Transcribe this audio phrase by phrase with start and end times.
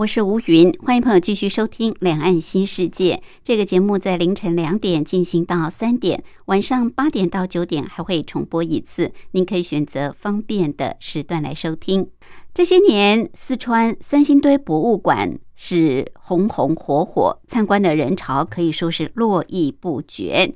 [0.00, 12.08] 我是吴云，欢迎朋友继续收听《两岸新世界》这个节目，在凌晨两点进行到三点，晚上八点到九点还会重播一次，您可以选择方便的时段来收听。
[12.54, 20.54] 这些年，四川三星堆博物馆是红红火火，参观的人潮可以说是络绎不绝，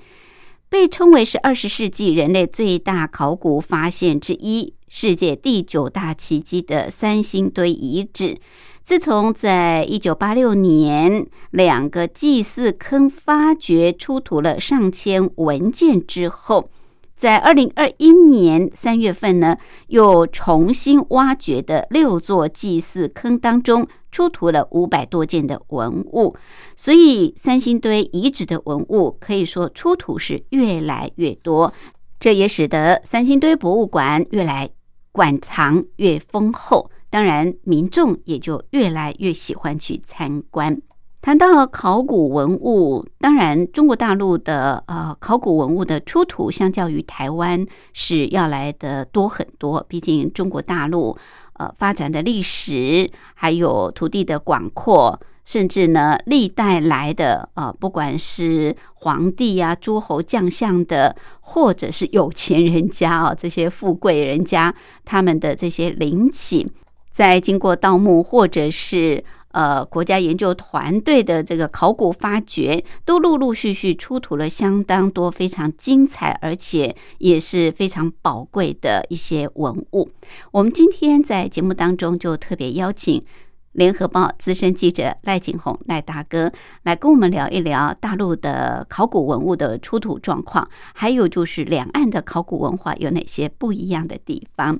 [0.70, 8.38] 被称为是二十世纪人类最大考古发现之一，世界第九大奇迹的三星堆遗址。
[8.84, 16.68] 自从在一九八六年两个祭祀坑发掘出土了上千文件之后，
[17.16, 26.36] 在二零二一年三月份呢，又重新挖掘的六座祭祀坑当中出土了五百多件的文物，
[26.76, 31.72] 所以三星堆遗址的文物可以说出土是越来越多，
[32.20, 34.68] 这也使得三星堆博物馆越来
[35.10, 36.90] 馆藏越丰厚。
[37.14, 40.82] 当然，民众也就越来越喜欢去参观。
[41.22, 49.86] 谈到考古文物，当然中国大陆的呃考古文物的出土，相较于台湾是要来的多很多。
[49.88, 51.16] 毕竟中国大陆
[51.52, 66.68] 呃发展的历史，还有土地的广阔，甚至呢历代来的呃不管是皇帝呀、诸侯将相的，或者是有钱人家啊这些富贵人家，他们的这些陵寝。
[67.14, 69.22] 在经过盗墓或者是
[69.52, 80.10] 呃国家研究团队的这个考古发掘，都陆陆续续出土了相当多非常精彩，而且也是非常宝贵的一些文物。
[80.50, 83.24] 我们今天在节目当中就特别邀请。
[83.74, 86.50] 联合报资深记者赖景红赖大哥
[86.84, 94.78] 来跟我们聊一聊大陆的考古文物的出土状况，还有就是两岸的考古文化有哪些不一样的地方。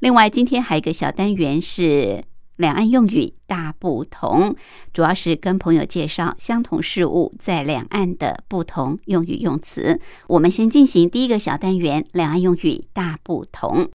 [0.00, 2.24] 另外，今天还有一个小单元是
[2.56, 4.54] 两岸用语大不同，
[4.92, 10.00] 主要是跟朋友介绍相同事物在两岸的不同用语用词。
[10.28, 13.90] 我们先进行第一个小单元：两岸用语大不同。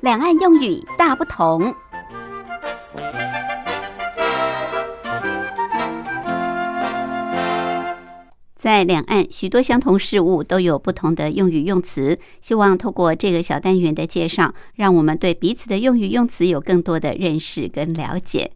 [0.00, 1.74] 两岸用语大不同，
[8.54, 12.16] 在两岸许多相同事物都有不同的用语用词。
[12.40, 18.52] 希望透过这个小单元的介绍，让我们对彼此的用语用词有更多的认识跟了解。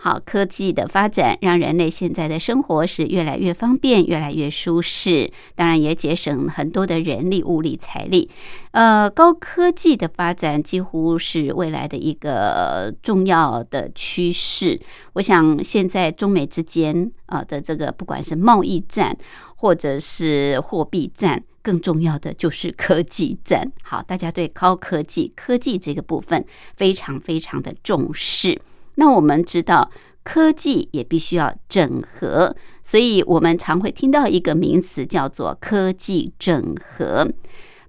[0.00, 8.30] 好，科技的发展让人类现在的生活是越来越方便、越来越舒适，当然也节省很多的人力、物力、财力。
[8.70, 14.80] 呃，高科技的发展几乎是未来的一个重要的趋势。
[15.14, 19.18] 我想，现在中美之间啊的这个不管是贸易战
[19.56, 23.72] 或者是货币战，更重要的就是科技战。
[23.82, 28.60] 好，大家对高科技、科技这个部分非常非常的重视。
[28.98, 29.92] 那我们知道，
[30.24, 37.30] 科技也必须要整合，所以我们常会听到一个名词叫做科技整合。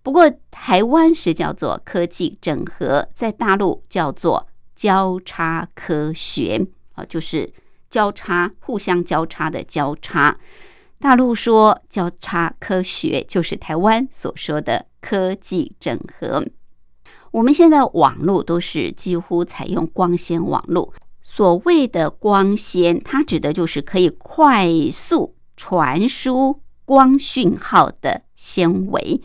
[0.03, 7.51] 不过，台湾是叫做科技整合，在大陆叫做交叉科学啊，就是
[7.89, 10.37] 交叉、互相交叉的交叉。
[10.99, 16.45] 大陆说交叉科学，就是台湾所说的科技整合。
[17.31, 20.93] 我们现在网络都是几乎采用光纤网络。
[21.21, 29.21] 所谓的光纤，它指的就是可以快速传输光讯号的纤维，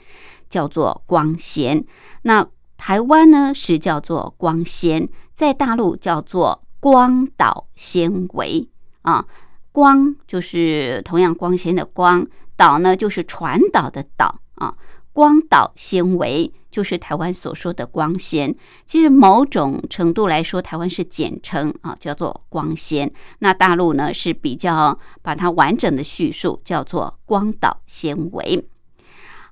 [0.51, 1.83] 叫做光纤。
[2.23, 2.47] 那
[2.77, 8.69] 台湾呢是叫做光纤，在大陆叫做光导纤维
[9.01, 9.25] 啊。
[9.73, 14.77] 光就是同样光纤的光，导呢就是传导的导啊。
[15.15, 18.53] 光导纤维就是台湾所说的光纤，
[18.85, 23.09] 其实某种程度来说，台湾是简称啊，叫做光纤。
[23.39, 28.67] 那大陆呢是比较把它完整的叙述叫做光导纤维。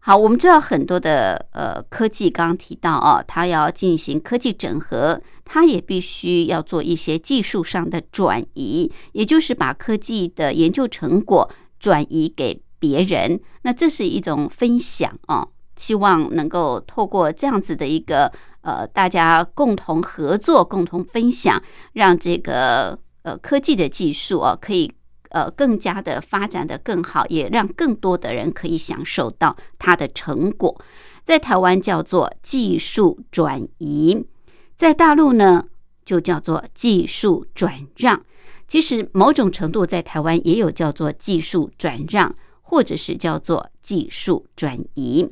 [0.00, 11.48] 好，我们知道很多的呃科技，刚刚提到啊，它要进行科技整合，它也必须要做一些技术上的转移，也就是把科技的研究成果
[11.78, 13.38] 转移给别人。
[13.62, 15.46] 那这是一种分享啊，
[15.76, 18.32] 希望能够透过这样子的一个
[18.62, 21.62] 呃，大家共同合作、共同分享，
[21.92, 24.92] 让这个呃科技的技术啊，可以
[25.30, 30.80] 呃更加的发展的更好，也让更多的人可以享受到它的成果。
[31.22, 34.26] 在台湾叫做技术转移。
[34.74, 35.66] 在大陆呢，
[36.04, 38.20] 就叫做技术转让。
[38.66, 42.34] 其实某种程度，在台湾也有叫做技术转让，
[42.72, 45.28] 或者是叫做技术转移。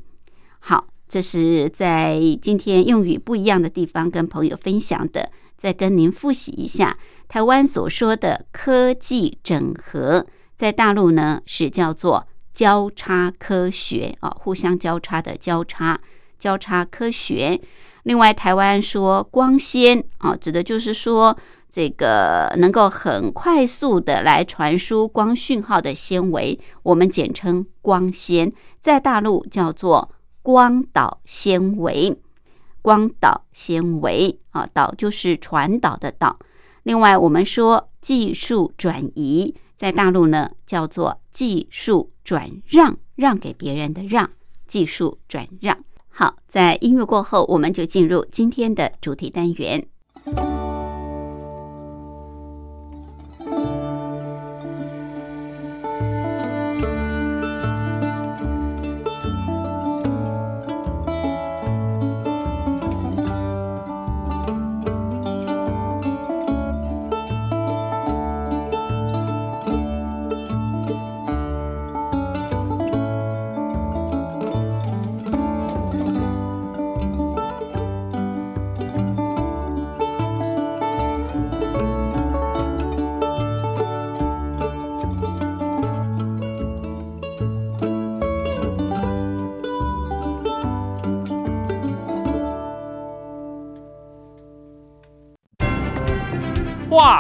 [0.59, 5.31] 好，这是在今天用语不一样的地方跟朋友分享的。
[5.57, 6.99] 再跟您复习一下，
[7.29, 15.99] 台湾所说的科技整合，在大陆呢是叫做交叉科学啊，互相交叉的交叉
[16.39, 17.59] 交叉科学。
[18.03, 21.35] 另外，台湾说光纤啊，指的就是说
[21.71, 30.11] 这个能够很快速的来传输光讯号的纤维，我们简称光纤，在大陆叫做
[30.43, 32.19] 光导纤维。
[32.83, 36.39] 光导纤维啊，导就是传导的导。
[36.83, 44.31] 另外，我们说技术转移，在大陆呢叫做技术转让，让给别人的让，
[44.67, 45.77] 技术转让。
[46.09, 49.87] 好，在音乐过后，我们就进入今天的主题单元。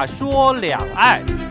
[0.06, 1.49] 说两岸。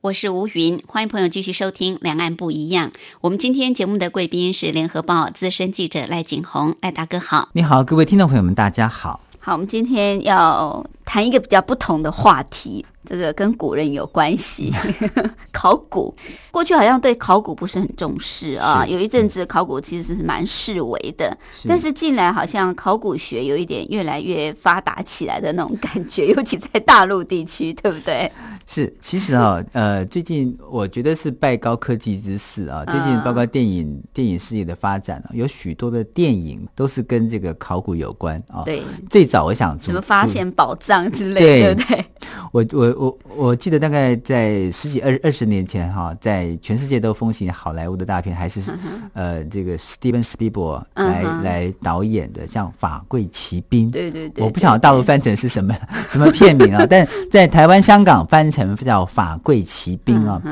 [0.00, 2.88] 我是吴云，欢迎朋友继续收听《两岸不一样》。
[3.20, 7.48] 我们今天节目的贵宾是联合报资深记者赖景红，赖大哥好。
[7.52, 9.20] 你好，各位听众朋友们，大家好。
[9.40, 12.84] 好，我们今天要谈一个比较不同的话题。
[13.06, 14.70] 这个跟古人有关系，
[15.50, 16.14] 考古
[16.50, 21.34] 过去好像对考古不是很重视啊，有一阵子考古其实是蛮视为的，
[21.66, 28.30] 但是近来好像考古学有一点越来越发达起来的那种感觉， 尤其在大陆地区，对不对？
[28.66, 38.64] 是，其实啊， 呃，最近我觉得是拜高科技之赐啊，最近包括电影电影事业的发展啊，有许多的电影都是跟这个考古有关啊。
[38.66, 42.04] 对，最早我想什么发现宝藏之类，对不对？
[42.52, 42.88] 我我。
[42.98, 48.60] 我我记得大概在十几二二十年前哈，在全世界都风行好莱坞的大片，还是
[49.12, 53.88] 呃这个 Steven Spielberg 来来导演的，像《法柜奇兵》。
[53.92, 55.72] 对对对，我不晓得大陆翻成是什么
[56.10, 60.42] 什么片名啊，但在台湾、香港翻成叫《法柜奇兵》啊，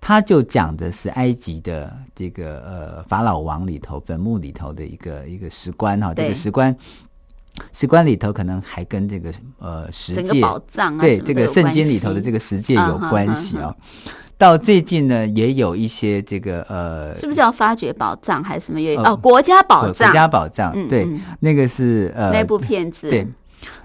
[0.00, 6.76] 他就讲的是埃及的这个呃法老王里头坟墓里头的一个一个石棺哈，这个石棺。
[7.72, 13.74] 石棺里头可能还跟这个呃石界宝藏对这个圣经里头的这个石界有关系啊。
[14.36, 18.80] 到最近呢，也有一些这个呃，是不是叫发掘宝藏还是什么？
[19.04, 21.08] 哦，国家宝藏，国家宝藏，对，
[21.38, 23.26] 那个是呃那部片子对。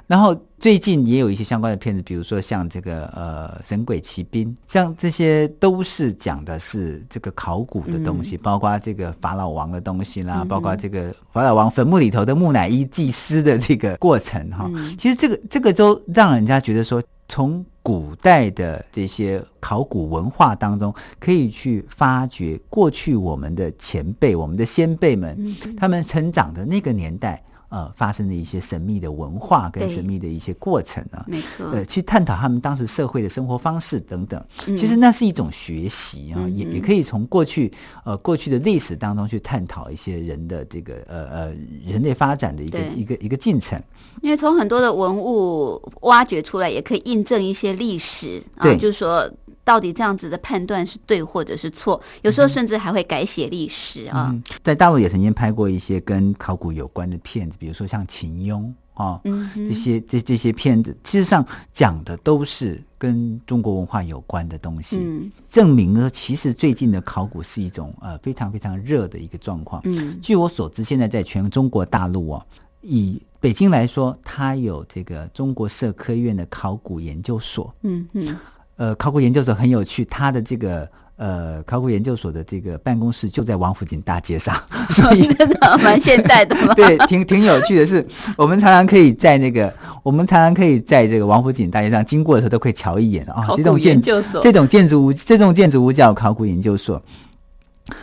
[0.10, 14.68] 然后最近也有一些相关的片子，比如说像这个呃《神鬼奇兵》，像这些都是讲的是这个考古的东西，包括这个法老王的东西啦，包括这个法老王坟墓里头的木乃伊祭司的这个过程哈。
[14.98, 27.44] 其实这个这个都让人家觉得说，从古代的这些考古文化当中，可以去发掘过去我们的前辈、我们的先辈们他们成长的那个年代。
[27.70, 34.44] 呃，发生的一些神秘的文化跟神秘的一些过程啊，没错，呃，去探讨他们当时社会的生活方式等等，
[34.76, 37.72] 其实那是一种学习啊，也也可以从过去
[38.04, 43.80] 呃过去的历史当中去探讨一些人的这个呃呃人类发展的一个一个一个进程。
[44.22, 49.30] 因为从很多的文物挖掘出来，也可以印证一些历史啊，就是说。
[49.70, 54.32] 到底这样子的判断是对或者是错，有时候甚至还会改写历史啊。
[54.32, 65.32] 嗯，在大陆也曾经拍过一些跟考古有关的片子，比如说像秦庸啊，嗯这些这这些片子，其实上讲的都是跟中国文化有关的东西，嗯。
[65.48, 69.80] 证明了其实最近的考古是一种呃非常非常热的一个状况。
[69.86, 70.18] 嗯。
[70.20, 72.44] 据我所知，现在在全中国大陆啊，
[72.82, 77.72] 以北京来说，它有这个中国社科院的考古研究所。
[77.84, 78.36] 嗯嗯
[78.80, 84.56] 呃，考古研究所很有趣，它的这个呃考古研究所的这个办公室就在王府井大街上，
[84.90, 86.74] 所以真的蛮现代的嘛。
[86.80, 88.08] 对，挺挺有趣的是，
[88.38, 97.04] 我们常常可以在那个，我们常常可以在这个王府井大街上经过的时候，都可以瞧一眼啊、这种建这种建筑物，这种建筑物叫考古研究所。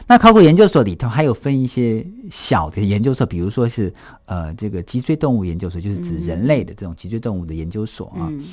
[0.06, 3.92] 那考古研究所里头还有分一些小的研究所，比如说是
[4.26, 8.28] 呃这个脊椎动物研究所，就是指人类的这种脊椎动物的研究所啊。
[8.30, 8.44] 嗯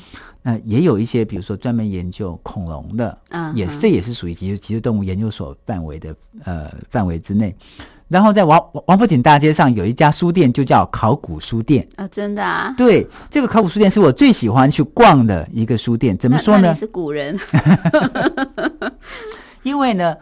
[0.45, 6.13] 那也有一些，比如说专门研究恐龙的，嗯也是这也是属于脊椎脊椎动物研究所范围的
[6.43, 7.55] 呃范围之内。
[8.09, 11.87] 然后在王王王府井大街上有一家书店，就叫考古书店。
[11.95, 12.75] 啊，真的啊。
[12.77, 16.15] 对，这个考古书店是我最喜欢去逛的一个书店。
[16.17, 16.75] 怎么说呢？
[16.75, 17.39] 是古人，
[19.63, 20.13] 因为呢，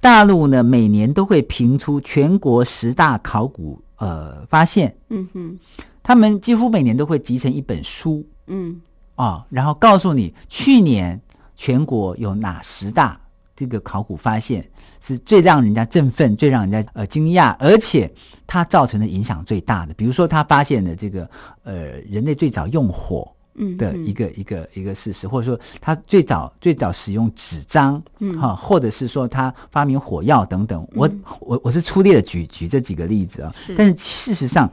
[0.00, 5.58] 大陆呢每年都会评出全国十大考古呃发现，嗯哼，
[6.02, 8.26] 他们几乎每年都会集成一本书。
[8.46, 8.80] 嗯。
[9.14, 11.20] 啊，然后告诉你去年
[11.54, 13.20] 全国有哪十大
[13.54, 14.66] 这个考古发现
[14.98, 18.10] 是最让人家振奋、最让人家呃惊讶，而且
[18.46, 19.92] 它造成的影响最大的。
[19.92, 21.28] 比如说，他发现的这个
[21.64, 21.74] 呃
[22.08, 30.86] 人类最早用火嗯的一个、一个一个事实，或者说他最早最早使用纸张，嗯哈、或者是说他发明火药等等。
[30.94, 34.70] 我我我是粗略的举举这几个例子啊是，但是事实上，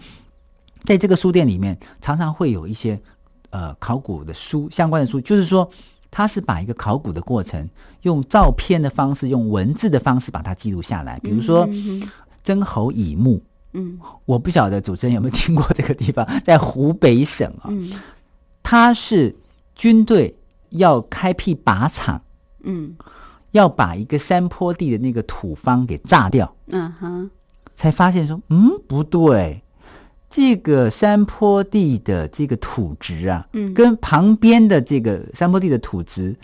[0.84, 3.00] 在这个书店里面，常常会有一些
[3.50, 5.70] 呃考古的书相关的书，就是说。
[6.10, 7.70] 他是把一个考古的过程
[8.04, 11.20] 用照片的方式、用文字的方式把它记录下来。
[11.20, 11.68] 比如说
[12.44, 13.44] 曾侯乙墓，
[13.74, 17.92] 嗯我不晓得主持人有没有听过这个地方，在湖北省啊，嗯
[18.70, 19.34] 它是
[19.78, 20.36] 军队
[20.72, 22.22] 要开辟靶场，
[22.64, 22.94] 嗯。
[23.52, 27.30] 要把一个山坡地的那个土方给炸掉，嗯哼，
[27.74, 29.64] 才发现说，嗯，不对，
[30.30, 33.74] 这个山坡地的这个土质啊，嗯。
[33.74, 36.36] 跟旁边的这个山坡地的土质，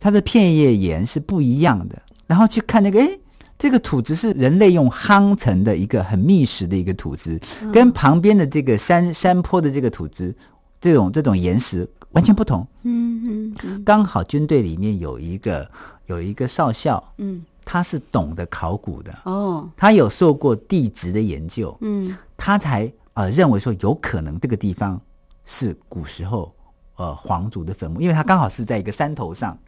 [0.00, 1.96] 它的片叶岩是不一样的。
[2.26, 3.08] 然后去看那个，哎，
[3.56, 7.40] 这个土质是人类用夯成的一个很密实的一个土质，
[7.72, 10.34] 跟旁边的这个山山坡的这个土质，
[10.80, 12.66] 这种这种岩石完全不同。
[12.82, 13.84] 嗯嗯嗯。
[13.84, 15.68] 刚好军队里面有一个
[16.06, 22.16] 有一个少校，嗯，他是懂得考古的，哦，他有受过地质的研究，嗯。
[22.36, 25.00] 他才呃认为说有可能这个地方
[25.44, 26.54] 是古时候
[26.96, 29.58] 呃皇族的坟墓，因为他刚好是在一个山头上。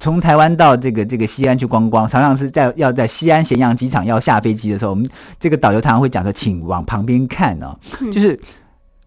[0.00, 5.08] 从台湾到这个这个西安去观光，常常是在要在西安咸阳机场要下飞机的时候，我们
[5.38, 7.78] 这个导游常常会讲说，请往旁边看哦，
[8.12, 8.38] 就是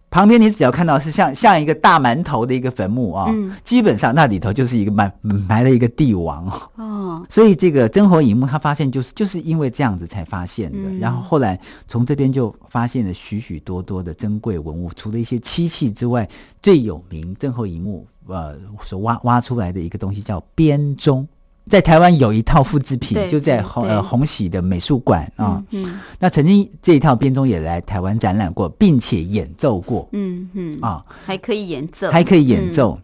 [0.09, 6.61] 旁边你只要看到是像像一个大馒头的一个坟墓啊、嗯基本上那里头就是一个埋埋了一个帝王哦。
[6.75, 10.79] 哦，所以这个曾侯乙墓，他发现就是就是因为这样子才发现的。
[10.79, 16.27] 嗯然后后来从这边就发现了许许多多的珍贵文物，除了一些漆器之外，
[16.61, 21.27] 最有名曾侯乙墓呃所挖挖出来的一个东西叫编钟。
[21.69, 25.63] 在台湾有一套复制品，就在红呃红喜的美术馆啊。
[25.71, 30.07] 嗯那曾经这一套编钟也来台湾展览过，并且演奏过。
[30.13, 31.05] 嗯嗯，啊。
[31.25, 32.99] 还可以演奏，还可以演奏，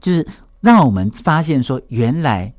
[0.00, 0.26] 就是
[0.60, 2.52] 让我们发现说，原来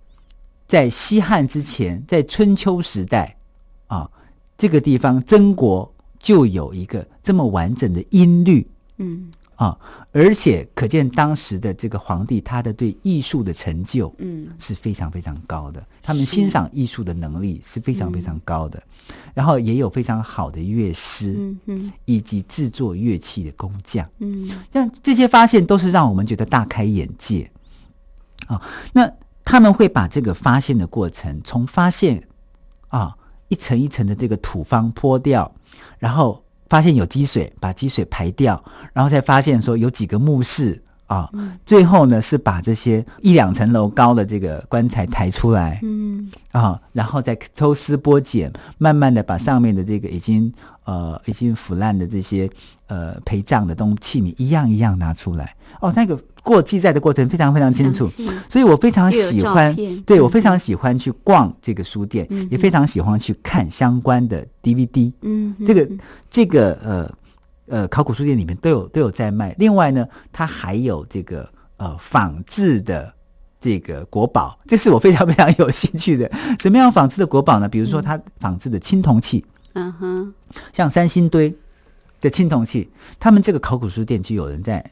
[0.66, 3.38] 在西汉之前，在春秋时代
[3.88, 4.10] 啊，
[4.58, 8.68] 这个地方曾国就有一个这么完整的音律。
[8.98, 9.76] 嗯啊，
[10.12, 18.82] 而且可见当时的这个皇帝他的对艺术的成就嗯是非常非常高的，他们欣赏艺术的能力是非常非常高的，
[19.34, 24.08] 然后也有非常好的乐师，嗯嗯以及制作乐器的工匠。
[24.20, 27.50] 嗯像这些发现都是让我们觉得大开眼界
[28.46, 28.62] 啊。
[28.94, 29.12] 那
[29.44, 32.22] 他们会把这个发现的过程，从发现
[32.90, 35.52] 啊一层一层的这个土方坡掉，
[35.98, 41.30] 然后发现有积水，把积水排掉，然后再发现说有几个墓室啊，
[41.66, 50.52] 最后呢是把这些一两层楼高的这个棺材抬出来，嗯啊，然后再抽丝剥茧，慢慢的把上面的这个已经
[50.84, 52.50] 呃已经腐烂的这些
[52.88, 55.56] 呃陪葬的东器皿一样一样拿出来。
[55.80, 58.08] 哦，那个过记载的过程非常非常清楚，
[58.48, 65.12] 所以我非常喜欢片，对我嗯非常喜欢去逛这个书店，嗯也非常喜欢去看相关的 DVD。
[65.24, 65.90] 嗯，这个
[66.30, 67.12] 这个呃
[67.66, 69.54] 呃考古书店里面都有都有在卖。
[69.60, 73.14] 另外呢，它还有这个呃仿制的
[73.60, 76.32] 这个国宝，这是我非常非常有兴趣的。
[76.60, 77.68] 什么样仿制的国宝呢？
[77.68, 80.34] 比如说它仿制的青铜器，嗯哼，
[80.72, 81.54] 像三星堆
[82.22, 82.90] 的青铜器，
[83.20, 84.84] 他们这个考古书店就有人在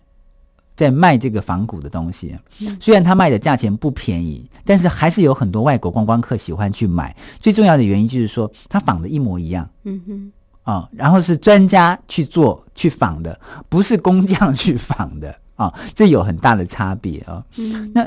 [0.76, 2.36] 在卖这个仿古的东西。
[2.80, 7.16] 虽然他卖的价钱不便宜，但是还是有很多外国观光客喜欢去买。
[7.40, 9.70] 最重要的原因就是说，他仿的一模一样。
[9.84, 10.32] 嗯哼，
[10.64, 13.40] 啊、然后是专家去做去仿的，
[13.70, 18.06] 不是工匠去仿的啊、这有很大的差别啊、嗯那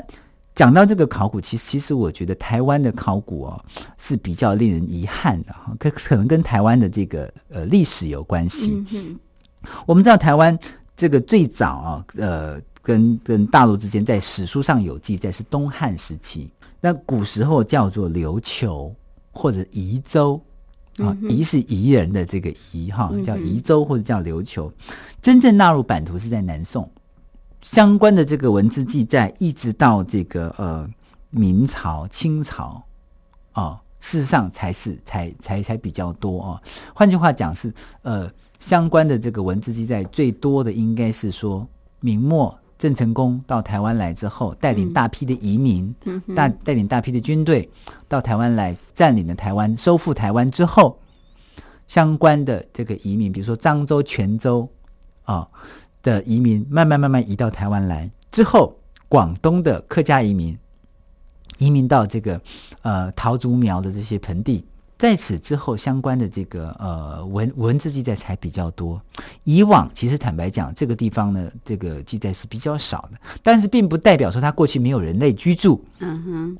[0.53, 3.65] 讲到这个考古，其实其实我觉得台湾的考古哦
[3.97, 8.73] 是比较令人遗憾的哈，可可能跟台湾的这个呃历史有关系。
[8.73, 9.19] 嗯哼，
[9.85, 10.59] 我们知道台湾
[10.99, 16.51] 这个最早啊，呃，跟跟大陆之间在史书上有记载是东汉时期，
[16.81, 18.93] 那古时候叫做琉球
[19.31, 20.41] 或者夷州
[20.97, 24.69] 啊，夷是夷人的这个夷哈，叫夷州或者叫琉球，
[25.21, 26.91] 真正纳入版图是在南宋。
[27.61, 30.85] 相关的这个文字记载，一直到这个呃
[31.29, 32.83] 明朝、清朝
[33.53, 36.61] 啊、事实上才是才才才比较多啊。
[36.93, 38.29] 换句话讲是呃
[38.59, 41.67] 相关的这个文字记载最多的应该是说
[42.01, 47.69] 明末郑成功到台湾来之后，带领大批的移民，嗯大带领大批的军队
[48.07, 50.97] 到台湾来，占领了台湾，收复台湾之后，
[51.87, 54.69] 相关的这个移民，比如说漳州、泉州
[55.23, 55.45] 啊
[56.01, 58.73] 的移民，慢慢慢慢移到台湾来之后，
[59.09, 60.57] 广东的客家移民
[61.57, 62.39] 移民到这个
[62.81, 64.65] 呃桃竹苗的这些盆地。
[64.99, 69.01] 在此之后，相关的这个呃文文字记载才比较多。
[69.45, 75.81] 以往其实坦白讲，这个地方呢，这个记载是比较少的，但是并不代表说它过去没有人类居住。
[75.99, 76.57] 嗯哼，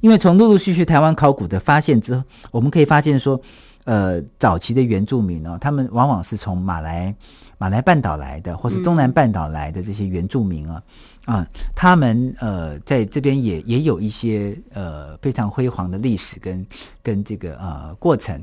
[0.00, 3.40] 因为从陆陆续续台湾考古的发现之后，我们可以发现说，
[3.84, 7.14] 呃，早期的原住民呢、他们往往是从马来
[7.56, 10.82] 马来半岛来的，或是东南半岛来的这些原住民啊，
[11.26, 16.66] 啊，他们呃在这边也也有一些呃非常辉煌的历史跟
[17.02, 18.40] 跟这个呃过程。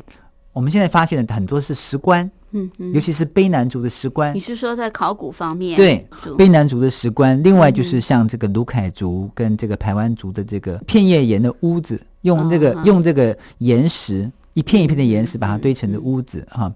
[0.52, 5.75] 我们现在发现的很多是石棺，嗯嗯，尤其是卑南族的石棺你，是说在考古方面？
[5.75, 6.06] 对
[6.38, 16.74] 卑南族的石棺，另外嗯就是像这个卢凯族跟这个排湾族的这个片叶岩的屋子，用这个、用这个岩石一片一片的岩石把它堆成的屋子哈、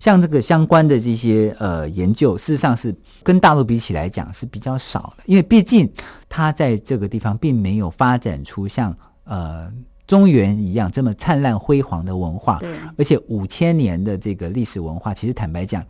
[0.00, 5.90] 像这个相关的这些呃研究，事实上是跟大陆比起来讲是比较少的，因为毕竟
[6.28, 9.72] 它在这个地方并没有发展出像呃
[10.06, 15.84] 中原一样这么灿烂辉煌的文化，对，而且五千年的这个历史文化，其实坦白讲，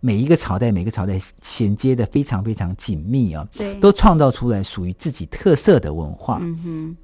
[0.00, 6.38] 每一个朝代每个朝代衔接的非常非常紧密啊，对，都创造出来属于自己特色的文化。
[6.40, 6.96] 嗯哼，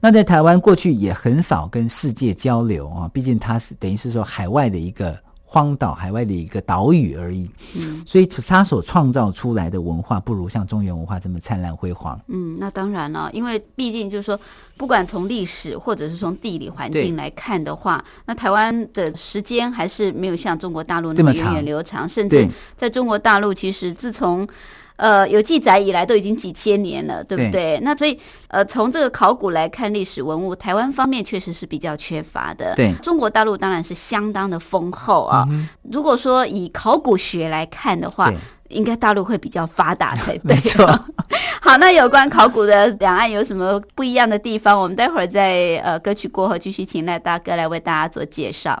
[0.00, 7.48] 那在台湾过去也很少跟世界交流啊，毕竟它是等于是说海外的一个荒岛，海外的一个岛屿而已。
[7.74, 12.20] 嗯所以它所创造出来的文化，不如像中原文化这么灿烂辉煌。
[12.28, 14.38] 嗯，那当然了，因为毕竟就是说，
[14.76, 24.46] 不管从历史或者是从地理环境来看的话，那台湾的时间还是没有像中国大陆那么源远流长，甚至在中国大陆，其实自从
[25.02, 27.80] 呃有记载以来，都已经几千年了，对不对？
[27.82, 32.72] 那所以呃，从这个考古来看历史文物，台湾方面确实是比较缺乏的。
[32.76, 35.44] 对中国大陆当然是相当的丰厚啊。
[35.90, 38.32] 如果说以考古学来看的话，
[38.68, 40.54] 应该大陆会比较发达才对。
[40.54, 40.86] 没错。
[41.60, 44.80] 好，那有关考古的两岸有什么不一样的地方？
[44.80, 48.80] 我们待会儿在呃歌曲过后继续请赖大哥来为大家做介绍。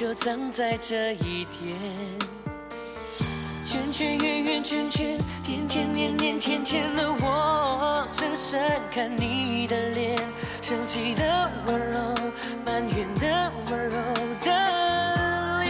[0.00, 1.78] 就葬在这一天。
[3.66, 8.58] 圈圈圆圆圈圈，天天年年天天的我，深深
[8.90, 10.18] 看你的脸，
[10.62, 11.98] 生气的温柔，
[12.64, 14.00] 埋怨的温柔
[14.42, 14.50] 的
[15.64, 15.68] 脸。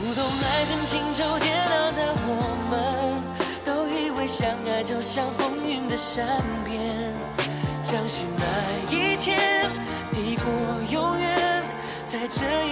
[0.00, 3.22] 不懂爱恨情仇颠倒的我们
[3.66, 6.24] 都以为相爱就像风云的善
[6.64, 6.97] 变。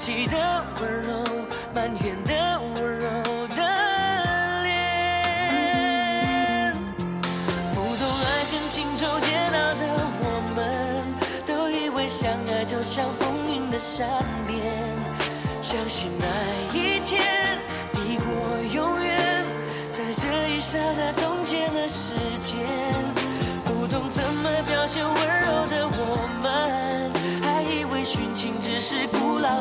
[0.00, 1.12] 起的温柔，
[1.74, 2.32] 埋怨的
[2.74, 3.06] 温柔
[3.48, 3.60] 的
[4.62, 4.72] 脸。
[7.74, 9.82] 不懂爱恨情愁煎熬的
[10.22, 10.24] 我
[10.56, 10.58] 们，
[11.46, 14.08] 都以为相爱就像风云的善
[14.46, 14.56] 变，
[15.60, 16.24] 相信爱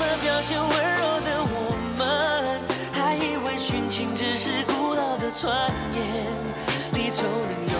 [0.00, 2.00] 么表现温柔的我们，
[2.90, 6.00] 还以为殉情只是古老的传言。
[6.94, 7.22] 离愁
[7.68, 7.79] 能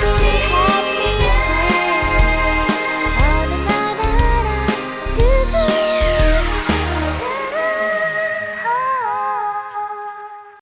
[0.00, 0.47] Believe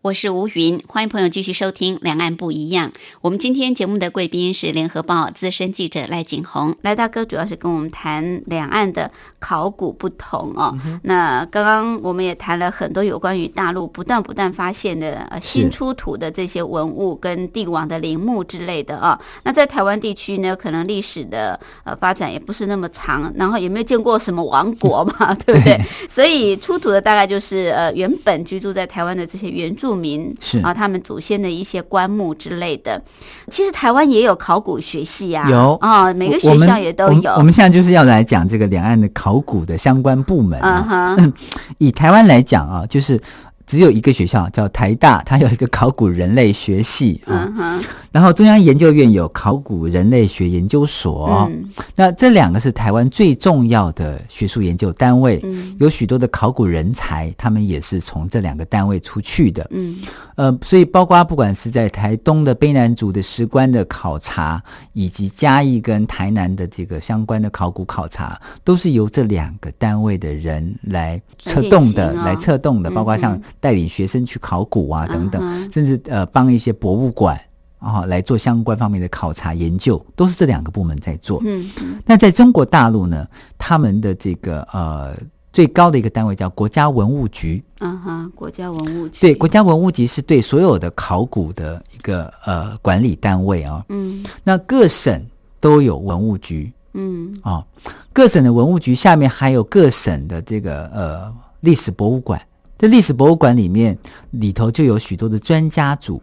[0.06, 2.90] 我是吴云，欢迎朋友继续收听《两岸不一样》。
[3.22, 10.78] 我们今天节目的贵宾是联合报资深记者赖景红，赖大哥主要是跟我们谈两岸的考古不同哦。
[11.02, 19.20] 那刚刚我们也谈了很多有关于大陆不断不断发现的呃新出土的这些文物跟帝王的陵墓之类的啊。
[19.42, 25.76] 那在台湾地区呢，可能历史的呃发展也不是那么长，然后也没有见过什么王国嘛， 对不对？
[26.08, 33.02] 所以出土的大概就是呃原本居住在台湾的这些原住民是啊，他们祖先的一些棺木之类的。
[33.50, 37.10] 其实台湾也有考古学系呀、有啊，每个学校也都有。
[37.10, 41.16] 我们我们现在就是要来讲这个两岸的考古的相关部门、嗯啊。
[41.16, 41.32] 哼，
[41.78, 43.20] 以台湾来讲啊，就是
[43.66, 47.52] 只有一个学校叫台大，它有一个考古人类学系啊。
[47.58, 51.48] 嗯，然后中央研究院有考古人类学研究所。
[51.50, 59.66] 嗯那这两个是台湾最重要的学术研究单位，嗯有许多的考古人才，他们也是从这两个单位出去的。
[59.70, 59.96] 嗯
[60.36, 75.40] 呃，所以包括不管是在台东的卑南族的石棺的考察，以及嘉义跟台南的这个相关的考古考察，都是由这两个单位的人来策动的，来策动的，包括像嗯带领学生去考古啊等等，
[75.72, 77.36] 甚至呃帮一些博物馆。
[77.78, 81.42] 啊来做相关方面的考察研究，都是这两个部门在做。
[81.44, 85.14] 嗯嗯那在中国大陆呢，他们的这个呃
[85.52, 87.62] 最高的一个单位叫国家文物局。
[87.80, 95.24] 嗯哼，国家文物局对，国家文物局是对所有的考古的一个呃管理单位啊、嗯那各省
[95.60, 97.62] 都有文物局嗯啊、
[98.10, 102.40] 各省的文物局下面还有各省的这个呃历史博物馆。
[102.78, 103.96] 这历史博物馆里面
[104.30, 106.20] 里头就有许多的专家组。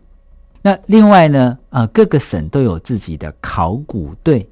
[0.61, 4.47] 那另外呢，呃，各个省都有自己的考古队。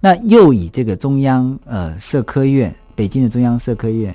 [0.00, 4.14] 那又以这个中央呃社科院，北京的中央社科院，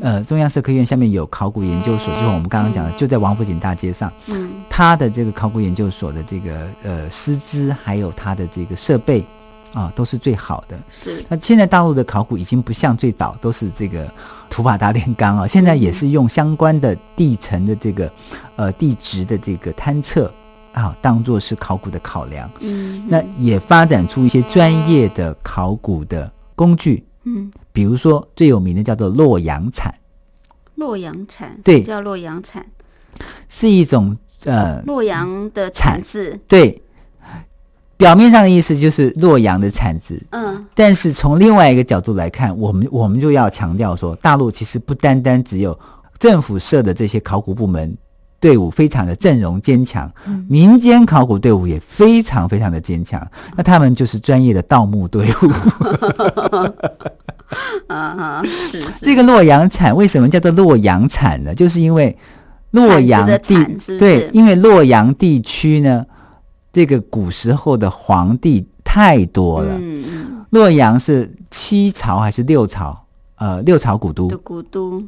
[0.00, 4.12] 呃，中央社科院下面有考古研究所，就是我们刚刚讲的，就在王府井大街上。
[4.26, 9.24] 嗯它的这个考古研究所的这个呃师资，还有它的这个设备
[9.74, 10.78] 啊，都是最好的。
[10.88, 11.22] 是。
[11.28, 14.08] 那现在大陆的考古已经不像最早都是这个
[14.48, 18.10] 土法打炼钢啊，现在也是用相关的地层的这个
[18.54, 20.32] 呃地质的这个勘测
[20.72, 22.48] 啊，当做是考古的考量。
[22.60, 23.04] 嗯。
[23.08, 27.50] 那也发展出一些专业的考古的工具，嗯。
[27.72, 29.92] 比如说最有名的叫做洛阳铲，
[30.76, 31.82] 洛阳铲对。
[31.82, 32.64] 叫洛阳铲，
[33.48, 36.80] 是一种呃洛阳的铲铲子，对。
[37.96, 45.78] 表面上的意思就是洛阳的产值，嗯但是从另外一个角度来看，我们我们就要强调说，大陆其实不单单只有
[46.18, 47.96] 政府设的这些考古部门
[48.40, 50.12] 队伍非常的阵容坚强，
[50.48, 53.24] 民间考古队伍也非常非常的坚强。
[53.56, 55.52] 那他们就是专业的盗墓队伍。
[59.00, 61.54] 这个洛阳铲为什么叫做洛阳铲呢？
[61.54, 62.16] 就是因为
[62.72, 63.64] 洛阳地
[63.98, 66.04] 对，因为洛阳地区呢，
[66.74, 69.80] 这个古时候的皇帝太多了。
[70.50, 73.00] 洛阳是七朝还是六朝？
[73.36, 75.02] 呃，六朝古都的，古都，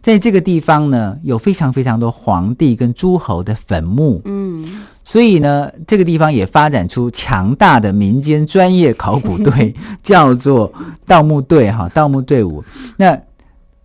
[0.00, 10.72] 在这个地方呢，有非常非常多皇帝跟诸侯的坟墓，嗯所以呢，这个地方也发展出强大的民间专业考古队， 叫做
[11.06, 12.64] 盗墓队哈，盗墓队伍。
[12.96, 13.20] 那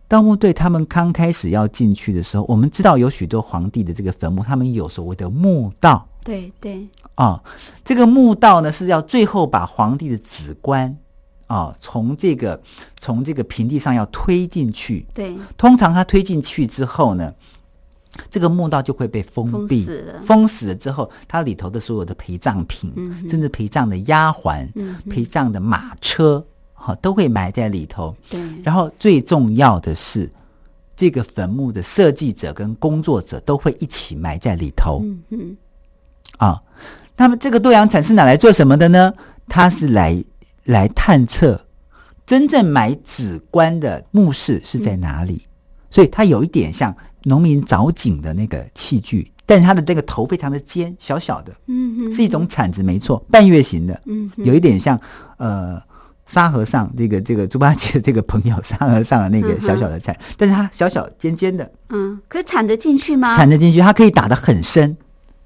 [0.07, 7.41] 盗墓队他们刚开始要进去的时候，我们知道有许多皇帝的这个坟墓，他们有所谓的墓道对对，啊、
[7.83, 10.97] 这个墓道呢是要最后把皇帝的子棺
[11.47, 12.61] 啊、从这个
[12.97, 15.05] 从这个平地上要推进去。
[15.13, 17.33] 对，通常他推进去之后呢，
[18.29, 19.85] 这个墓道就会被封封闭，
[20.23, 26.41] 封死了之后，它里头的所有的陪葬品，嗯甚至陪葬的丫鬟、嗯陪葬的马车，
[26.73, 28.15] 哈、都会埋在里头。
[28.29, 30.31] 对，然后最重要的是，
[30.95, 35.01] 这个坟墓的设计者跟工作者都会一起埋在里头。
[35.03, 35.57] 嗯嗯
[36.45, 36.61] 啊，
[37.17, 39.13] 那么这个洛阳铲是拿来做什么的呢？
[39.47, 40.23] 它是来
[40.65, 41.65] 来探测
[42.25, 45.45] 真正埋子棺的墓室是在哪里，
[45.89, 54.43] 所以它有一点像农民凿井的那个器具，但是它的这个头非常的尖，小小的，嗯哼，是一种铲子，没错，半月形的，嗯哼。
[54.43, 54.99] 有一点像
[55.37, 55.81] 呃。
[56.27, 63.35] 沙和尚，这个这个猪八戒这个朋友沙和尚的那个小小的铲，但是它小小尖尖的，嗯，可以铲得进去吗？
[63.35, 64.95] 铲得进去，它可以打得很深，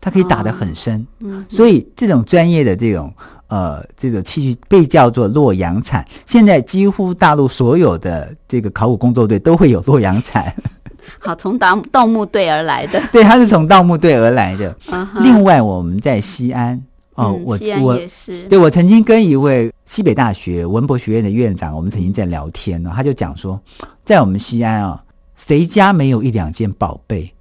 [0.06, 1.04] 它可以打得很深。
[1.22, 3.12] 嗯所以这种专业的这种
[3.48, 6.06] 呃这种器具被叫做洛阳铲。
[6.28, 10.54] 现在几乎大陆所有的这个考古工作队都会有洛阳铲，
[11.18, 14.78] 好，从盗盗墓队而来的， 对，它是从盗墓队而来的。
[15.22, 16.80] 另外，我们在西安
[17.16, 23.60] 哦，我我也是，对我曾经跟一位西北大学文博学院的院长，我们曾经在聊天呢、他就讲说，
[24.04, 25.04] 在我们西安啊，
[25.36, 27.32] 谁家没有一两件宝贝？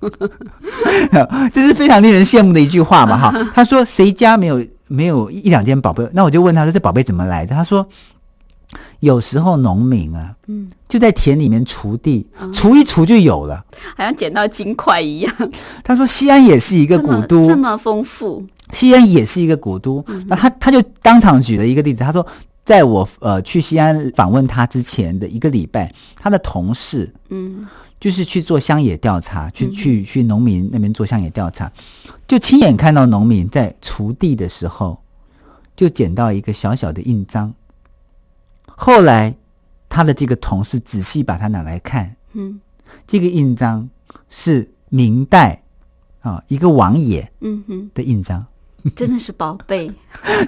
[1.52, 3.50] 这是非常令人羡慕的一句话嘛， 哈。
[3.54, 6.08] 他说谁家没有没有一两件宝贝？
[6.12, 7.54] 那我就问他说，这宝贝怎么来的？
[7.54, 7.86] 他说，
[9.00, 13.64] 有时候农民啊，嗯，就在田里面锄地，锄一锄就有了。
[13.96, 15.34] 好像捡到金块一样，
[15.82, 22.26] 他说，西安也是一个古都，这么丰富，西安也是一个古都，那他他就当场举了一个例子，他说，
[22.64, 27.66] 在我呃去西安访问他之前的一个礼拜，他的同事嗯
[28.00, 31.70] 就是去做乡野调查，去去去农民那边做乡野调查，
[32.26, 35.02] 就亲眼看到农民在锄地的时候，
[35.76, 37.52] 就捡到一个小小的印章。
[38.66, 39.34] 后来，
[39.88, 42.60] 他的这个同事仔细把它拿来看，嗯。
[43.06, 43.88] 这个印章
[44.30, 45.62] 是明代
[46.20, 48.46] 啊一个王爷嗯哼，的印章。
[48.94, 49.92] 真的是宝贝，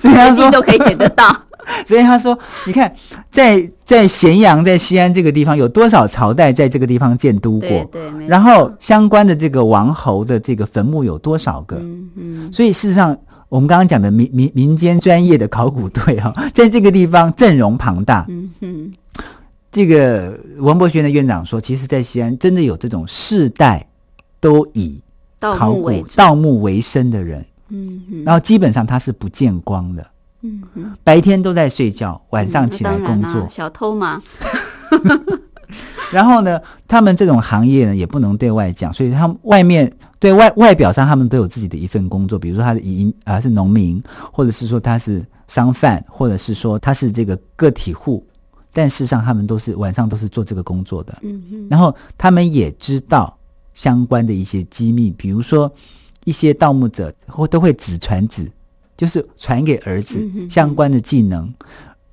[0.00, 1.44] 所以他说都可以捡得到，
[1.86, 2.94] 所以他说，你看，
[3.30, 7.68] 在在咸阳，在西安这个地方，有多少朝代在这个地方建都过？
[7.68, 11.76] 对对，没然后相关的这个王侯的这个坟墓有多少个？
[11.76, 13.16] 嗯嗯所以事实上，
[13.48, 18.26] 我们刚刚讲的民民民间专业的考古队哈、 在这个地方阵容庞大。
[18.28, 18.92] 嗯嗯
[19.72, 23.86] 这个文博学院的院长说，其实，在西安真的有这种世代
[24.40, 25.00] 都以
[25.38, 30.04] 考古盗墓为生的人，嗯嗯然后基本上他是不见光的，
[30.42, 33.46] 嗯嗯，白天都在睡觉，晚上嗯起来工作。
[33.48, 34.22] 小偷嘛，
[36.12, 48.26] 然后呢，他们这种行业呢也不能对外讲，所以他们外面对外外表上他们都有自己的一份工作，比如说他的移啊、是农民，或者是说他是商贩，或者是说他是这个个体户，
[48.72, 51.16] 但事实上他们都是晚上都是做这个工作的。
[51.22, 53.36] 嗯嗯然后他们也知道
[53.74, 55.72] 相关的一些机密，比如说
[56.24, 58.50] 一些盗墓者或都会纸传子，
[59.00, 61.50] 就是传给儿子相关的技能，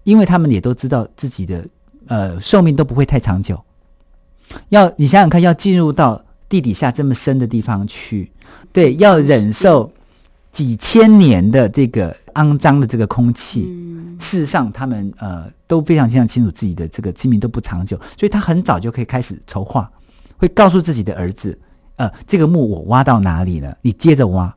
[0.05, 1.67] 因为他们也都知道自己的
[2.05, 3.61] 呃寿命都不会太长久。
[4.69, 8.31] 要你想想看，要进入到地底下这么深的地方去，
[8.71, 9.91] 对，要忍受
[10.53, 14.15] 几千年的这个肮脏的这个空气，嗯。
[14.17, 19.91] 事实上，他们呃都非常非常清楚自己的这个生命都不长久，所以他很早就可以开始筹划，
[20.37, 21.59] 会告诉自己的儿子，
[21.97, 24.55] 呃，这个墓我挖到哪里了，你接着挖。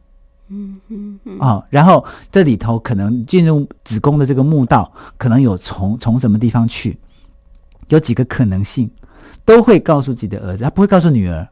[0.51, 6.99] 嗯嗯嗯，哦，然后这里头可能进入子宫的这个墓道，可能有从从什么地方去，
[7.89, 8.91] 有几个可能性，
[9.45, 11.49] 都会告诉自己的儿子，他不会告诉女儿。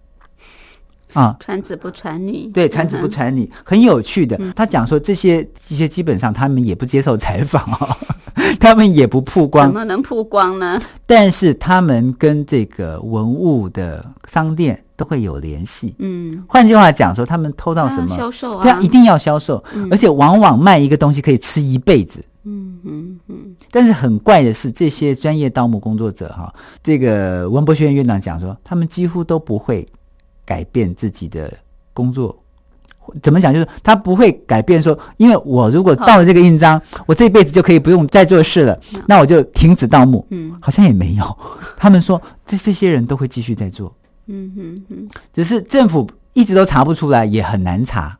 [1.15, 4.39] 啊，传子不传女，对，传子不嗯传女，很有趣的。
[4.55, 7.65] 他讲说这些这些基本上他们也不接受采访。
[7.65, 7.97] 哦，
[8.61, 10.81] 他们也不曝光怎光，么能曝光呢？
[11.07, 15.95] 但是他们跟这个文物的商店都会有联系。
[15.99, 18.63] 嗯，换句话讲说，他们偷到什么，销售啊？
[18.63, 22.23] 对啊，一定要销售，而且往往卖一个东西可以吃一辈子。
[22.45, 29.87] 嗯嗯嗯但是很怪的是，这些专业盗墓工作者哈，这个文博学院院长讲说，他们几乎都不会
[30.47, 31.53] 改变自己的
[31.93, 32.35] 工作。
[33.23, 33.53] 怎么讲？
[33.53, 40.27] 就是他不会改变说，因为我如果盗了这个印章，我这辈子就可以不用再做事了，那我就停止盗墓。
[40.31, 41.39] 嗯好像也没有。
[41.77, 43.95] 他们说，这这些人都会继续在做，
[44.27, 45.09] 嗯哼哼。
[45.33, 48.19] 只是政府一直都查不出来，也很难查。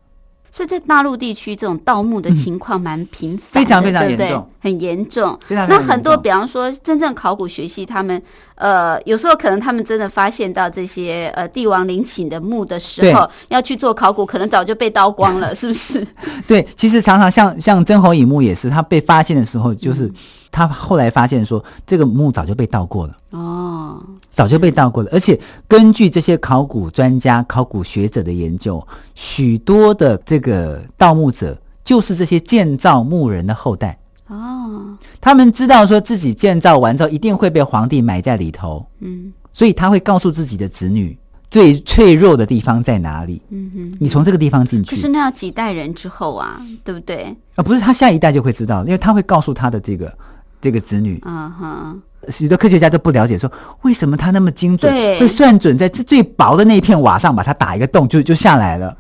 [0.59, 5.39] 所以在大陆地区，这种盗墓的情况蛮频繁、嗯非常非常严重，很严重。
[5.47, 8.21] 那很多，比方说，真正考古学系，他们
[8.57, 16.05] 呃，有时候可能他们真的发现到这些呃帝王陵寝的墓的时候，要去做考古，可能早就被盗光了， 是不是？
[16.49, 20.13] 对，其实常常像像曾侯乙墓也是，他被发现的时候，嗯就是
[20.51, 23.17] 他后来发现说，这个墓早就被盗过了。
[23.31, 24.03] 哦，
[24.39, 28.81] 早就被盗过了，而且根据这些考古专家、考古学者的研究，
[29.17, 33.99] 许多的这个盗墓者就是这些建造墓人的后代。
[34.29, 41.19] 哦，他们知道说自己建造完之后一定会被皇帝埋在里头，嗯所以他会告诉自己的子女
[41.51, 43.43] 最脆弱的地方在哪里。
[43.49, 43.97] 嗯哼。
[43.99, 47.37] 你从这个地方进去可是那要几代人之后啊，对不对？
[47.57, 50.17] 啊，不是他下一代就会知道，因为他会告诉他的这个
[50.61, 51.21] 这个子女。
[51.27, 53.51] 嗯哼，许多科学家都不了解说，
[53.83, 58.97] 为什么他那么精准，会算准在这最薄的那一片瓦上把它打一个洞就就下来了。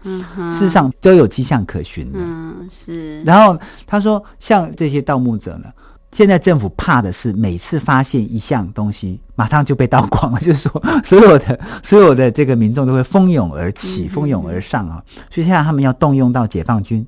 [0.52, 2.18] 事实上都有迹象可循的。
[2.20, 5.70] 嗯是，然后他说，像这些盗墓者呢，
[6.12, 15.02] 现在政府怕的是每次发现一项东西，马上就被盗光了，就是说 所有的所有的这个民众都会蜂拥而起、嗯蜂拥而上啊。
[15.30, 17.06] 所以现在他们要动用到解放军，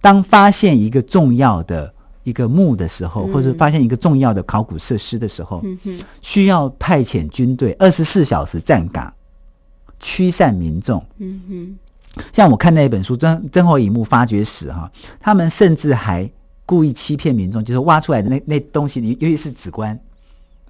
[0.00, 1.93] 当发现一个重要的。
[2.24, 9.12] 一个墓的时候，或者发现一个重要的考古设施的时候，嗯，需要派遣军队二十四小时站岗，
[10.00, 11.04] 驱散民众。
[11.18, 16.28] 嗯哼，像我看那一本书《曾曾侯乙墓发掘史》哈，他们甚至还
[16.66, 19.98] 故意欺骗民众，就是挖出来的那那东西，尤其是紫棺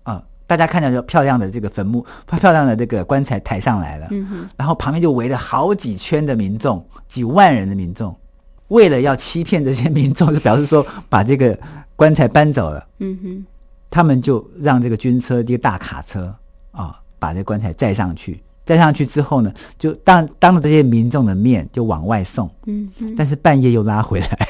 [0.02, 8.14] 啊、大家看到就漂亮的这个坟墓，漂亮的这个棺材抬上来了，嗯哼，然后旁边就围了好几圈的民众，几万人的民众，
[8.74, 11.56] 为了要欺骗这些民众， 就表示说把这个
[11.96, 12.84] 棺材搬走了。
[12.98, 13.46] 嗯哼，
[13.88, 16.34] 他们就让这个军车这个大卡车
[16.72, 18.42] 啊，把这棺材载上去。
[18.66, 24.48] 载上去之后呢，就当当着这些民众的面就往外送，嗯哼，但是半夜又拉回来。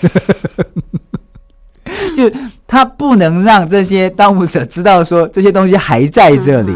[2.17, 2.31] 就
[2.67, 6.73] 他不能让这些盗墓者知道说这些东西还在这里，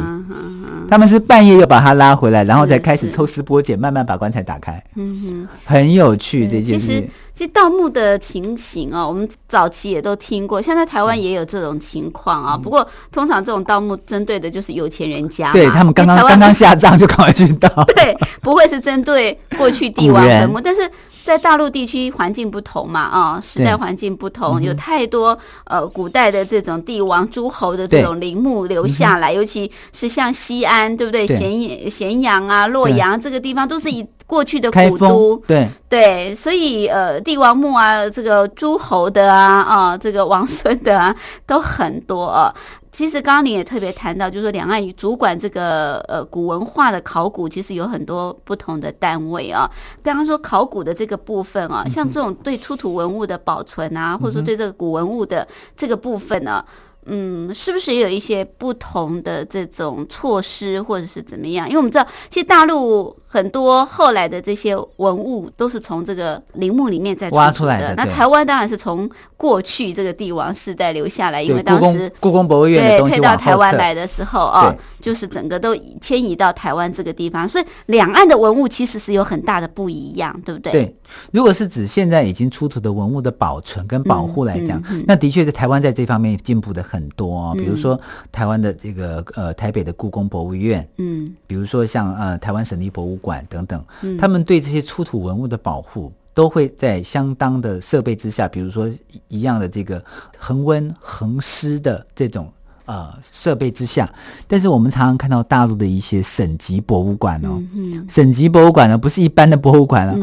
[0.88, 5.48] 他们是半夜又把它拉回来，然后才开始抽丝剥茧，慢慢把棺材打开，嗯哼。
[5.64, 7.08] 很有趣这件事。
[7.38, 12.58] 其实盗墓的情形哦，我们早期也都听过，像在台湾也有这种情况啊。
[12.60, 18.12] 不过通常这种盗墓针对的就是有钱人家对他们刚刚刚刚下葬就赶快去盗， 对，
[18.42, 20.90] 不会是针对过去帝王坟墓，但是
[21.29, 31.26] 在大陆地区环境不同嘛，啊、时代环境不同，有太多呃古代的这种帝王诸侯的这种陵墓留下来，尤其是像西安，对不对？
[31.26, 35.68] 咸阳、咸阳啊、洛阳这个地方都是以过去的古都，对。
[35.87, 41.14] 对，所以呃，帝王墓啊，这个诸侯的啊，啊，这个王孙的啊，
[41.46, 42.54] 都很多啊。
[42.99, 49.71] 其实刚刚你也特别谈到，就是说两岸主管这个呃古文化的考古，其实有很多不同的单位啊。
[50.03, 55.46] 比方说考古的这个部分啊，像这种对出土文物的保存啊，或者说对这个古文物的
[55.77, 56.65] 这个部分呢、
[57.07, 61.69] 嗯，是不是也有一些不同的这种措施，或者是怎么样？
[61.69, 80.72] 因为我们知道，其实大陆很多后来的这些文物都是从这个陵墓里面再挖出来的那台湾当然是从过去这个帝王世代留下来，因为当时故宫博物院对退到台湾来的时候啊，就是整个都迁移到台湾这个地方，所以两岸的文物其实是有很大的不一样，对不对？
[80.72, 80.96] 对，
[81.31, 87.54] 如果是指现在已经出土的文物的保存跟保护来讲，嗯嗯嗯那的确是台湾在这方面进步的很多哦。
[87.54, 88.00] 比如说
[88.33, 91.35] 台湾的这个呃台北的故宫博物院，嗯。
[91.46, 93.85] 比如说像呃台湾省立博物馆等等，
[94.16, 96.10] 他们对这些出土文物的保护。
[96.35, 100.00] 都会在相当的设备之下，比如说一一样的这个
[100.38, 102.48] 恒温恒湿的这种
[102.85, 104.08] 呃设备之下，
[104.46, 110.14] 但是我们常常看到大陆的一些省级博物馆哦，嗯省级博物馆呢不是一般的博物馆了、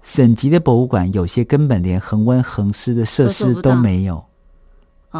[0.00, 4.24] 省级的博物馆有些根本连恒温恒湿的设施都没有，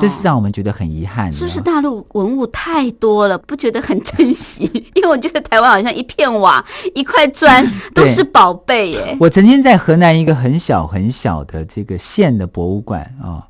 [0.00, 1.36] 这是让我们觉得很遗憾的。
[1.36, 4.64] 哦是不是大陆文物太多了，不觉得很珍惜？
[4.94, 6.64] 因为我觉得台湾好像一片瓦、
[6.94, 7.64] 一块砖
[7.94, 9.16] 都是宝贝耶。
[9.20, 13.46] 我曾经在河南一个很小很小的这个县的博物馆啊、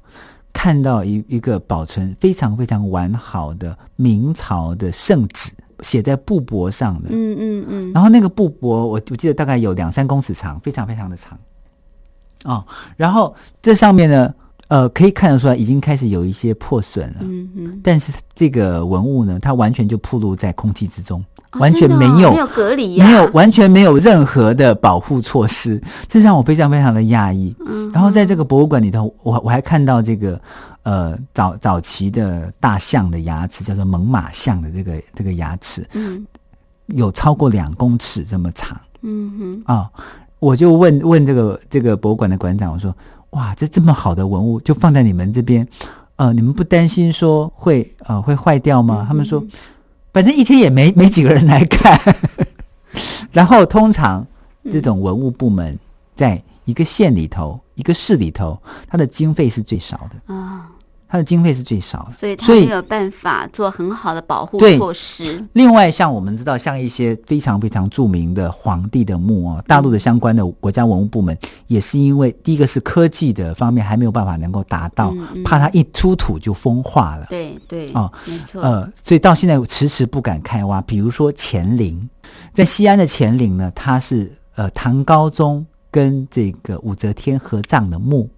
[0.53, 7.09] 看到一一个保存非常非常完好的明朝的圣旨，写在布帛上的。
[7.11, 11.39] 嗯嗯嗯，然后那个布帛，我我记得大概有两三公尺长，非常非常的长。
[12.45, 12.65] 哦，
[12.97, 14.35] 然后这上面呢，
[14.73, 17.17] 呃，可以看得出来已经开始有一些破损了。
[17.21, 23.07] 嗯嗯，但是这个文物呢，它完全就暴露在空气之中，哦完全没有、哦没有隔离呀。
[23.07, 27.55] 没有完全没有任何的保护措施，这让我非常非常的讶异。
[27.67, 30.41] 嗯然后在这个博物馆里头，我我还看到这个
[30.85, 36.27] 呃早早期的大象的牙齿，叫做猛犸象的这个这个牙齿，嗯。
[36.87, 38.79] 有超过两公尺这么长。
[39.03, 39.89] 嗯哼，啊、
[40.41, 42.95] 我就问问这个这个博物馆的馆长，我说：
[43.33, 45.67] 哇，这这么好的文物就放在你们这边，
[46.17, 49.05] 呃，你们不担心说会呃会坏掉吗？
[49.09, 49.43] 他们说，
[50.13, 51.99] 反正一天也没没几个人来看。
[53.33, 54.27] 然后通常
[54.71, 55.79] 这种文物部门
[56.15, 60.69] 在一个县里头、一个市里头，它的经费是最少的，啊，
[61.13, 65.47] 它的经费是最少的，所以它没有办法做很好的保护措施。
[65.53, 71.37] 另外，像我们知道，像一些非常非常著名的皇帝的墓哦，大陆的相关的国家文物部门
[71.67, 77.27] 也是因为第一个是科技的方面还没有办法能够达到，嗯嗯怕它一出土就风化了。
[77.29, 78.63] 对对，哦，没错。
[78.63, 80.81] 呃，所以到现在迟迟不敢开挖。
[80.81, 82.09] 比如说乾陵，
[82.55, 88.31] 在西安的乾陵呢，它是呃唐高宗跟这个武则天合葬的墓，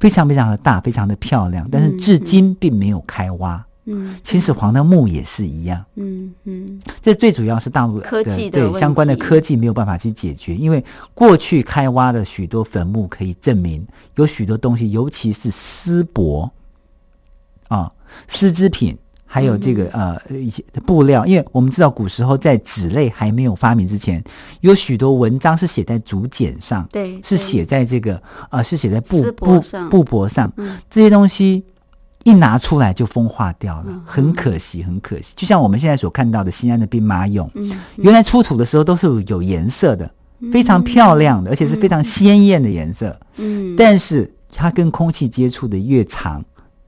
[0.00, 3.64] 非常非常的大，非常的漂亮，但是至今并没有开挖。
[3.88, 5.84] 嗯秦始皇的墓也是一样。
[5.94, 16.50] 嗯嗯这最主要是大陆科技的对相关的科技没有办法去解决，因为过去开挖的许多坟墓可以证明有许多东西，尤其是丝帛
[17.68, 17.92] 啊、
[18.26, 18.98] 丝织品，
[19.36, 20.14] 还有这个、嗯。
[20.14, 24.22] 呃一些布料，因为我们知道古时候在纸类还没有发明之前，
[24.60, 28.20] 有许多文章是写在竹简上，对，是写在这个
[28.50, 29.90] 呃是写在布布上。
[29.90, 30.78] 布帛上，嗯。
[30.88, 31.62] 这些东西
[32.24, 34.02] 一拿出来就风化掉了，嗯。
[34.06, 35.34] 很可惜，很可惜。
[35.36, 40.10] 就像我们现在所看到的西安的兵马俑，嗯原来出土的时候都是有颜色的，
[40.52, 43.14] 非常漂亮的，而且是非常鲜艳的颜色。
[43.36, 46.44] 嗯，但是它跟空气接触的越长，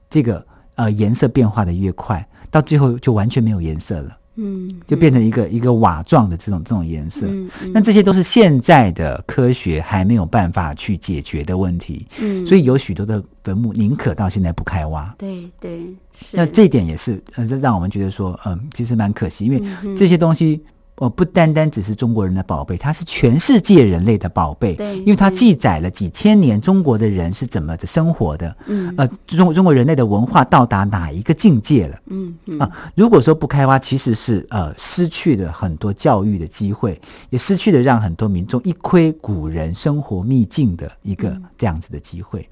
[0.09, 0.45] 这个
[0.75, 7.25] 呃颜色变化的越快，到最后就完全没有颜色了，嗯就变成一个、一个瓦状的这种这种颜色。
[7.27, 15.13] 嗯嗯那这些都是现在的科学还没有办法去解决的问题，嗯，所以有许多的坟墓宁可到现在不开挖。
[15.17, 15.79] 对对
[16.13, 20.63] 是那这一点也是，呃，让我们觉得说，嗯，其实蛮可惜，因为这些东西，
[20.99, 31.97] 呃，不单单只是中国人的宝贝，它是全世界人类的宝贝，对因为它记载了几千年中国的人是怎么的生活的，嗯呃，中中国人类的文化到达哪一个境界了。
[32.07, 42.45] 嗯嗯啊，如果说不开挖，其实是呃失去了很多教育的机会，也失去了让很多民众一窥古人生活秘境的一个嗯这样子的机会。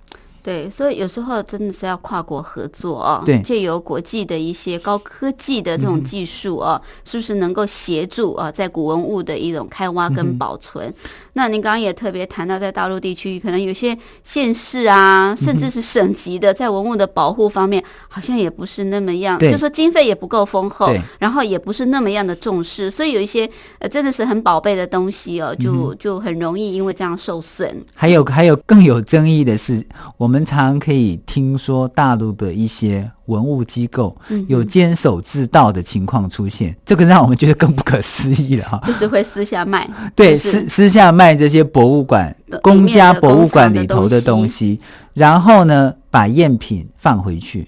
[0.48, 3.38] 对，所以有时候真的是要跨国合作哦，对。
[3.42, 10.94] 借由国际的一些高科技的这种技术哦，是不是能够协助啊，在古文物的一种开挖跟保存？
[11.34, 20.90] 那您刚刚也特别谈到，在大陆地区，可能有些县市啊，甚至是省级的，在文物的保护方面，好像也不是那么样，就说经费也不够丰厚，
[21.20, 27.84] 然后也不是那么样的重视，所以有一些呃真的是很宝贝的东西哦，就就很容易因为这样受损。
[27.94, 29.86] 还有还有更有争议的是，
[30.16, 38.80] 我们们常可以听说大陆的一些文物机构嗯有监守自盗的情况出现，这个让我们觉得更不可思议了哈。
[38.86, 44.80] 就是会私下卖，对，就是私私下卖这些博物馆、公家博物馆里头的东西，
[45.14, 47.68] 然后呢，把赝品放回去。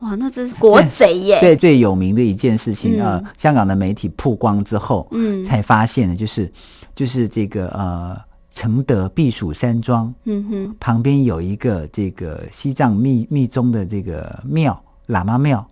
[0.00, 1.40] 哇，那真是国贼耶！
[1.40, 6.52] 对， 最有名的一件事情嗯啊、呃香港的媒体曝光之后，嗯才发现的就是
[6.94, 8.16] 就是这个呃
[8.54, 10.12] 承德避暑山庄。
[10.24, 15.66] 嗯哼，旁边有一个这个西藏密密宗的这个庙喇嘛庙，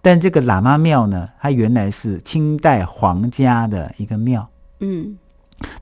[0.00, 4.48] 但这个喇嘛庙呢，它原来是清代皇家的一个庙，
[4.80, 5.16] 嗯。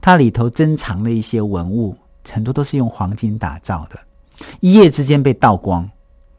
[0.00, 1.94] 它里头珍藏的一些文物，
[2.32, 3.98] 很多都是用黄金打造的，
[4.60, 5.86] 一夜之间被盗光。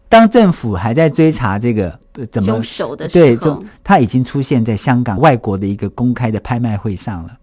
[0.10, 2.60] 当政府还在追查这个、呃怎么
[3.14, 7.38] 对，就它已经出现在香港外国的一个公开的拍卖会上了。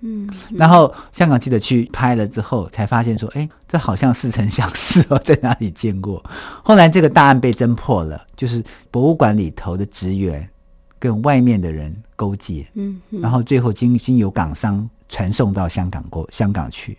[0.00, 6.22] 嗯，然后香港记者去拍了之后，才发现说，哎，这好像似曾相识哦，在哪里见过？
[6.62, 10.48] 后来这个大案被侦破了，就是博物馆里头的职员
[10.98, 13.20] 跟外面的人勾结，嗯嗯。
[13.20, 16.96] 然后最后经经由港商传送到香港过香港去，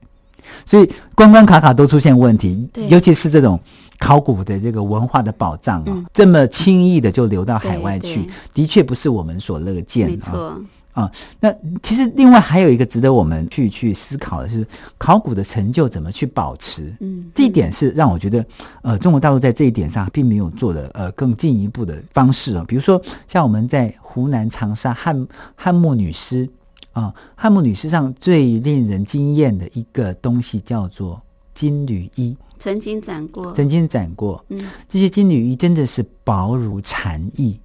[0.66, 3.60] 所以关关卡卡都出现问题，尤其是这种
[3.98, 6.06] 考古的这个文化的宝藏啊，嗯。
[6.14, 10.12] 这么轻易的就流到海外去，的确不是我们所乐见啊。
[10.12, 10.62] 没错，
[11.00, 11.50] 啊，那
[11.82, 16.94] 其实另外还有一个值得我们去去思考的是，考古的成就怎么去保持？
[17.00, 18.46] 嗯，这一点是让我觉得，
[18.82, 22.66] 呃，中国大陆在这一点上并没有做的呃更进一步的方式啊。
[22.68, 25.26] 比如说，像我们在湖南长沙汉
[25.56, 26.50] 汉墓女尸
[26.92, 31.22] 啊，汉墓女尸上最令人惊艳的一个东西叫做
[31.54, 34.44] 金缕衣，曾经展过，曾经展过。
[34.50, 37.58] 嗯这些金缕衣真的是薄如蝉翼，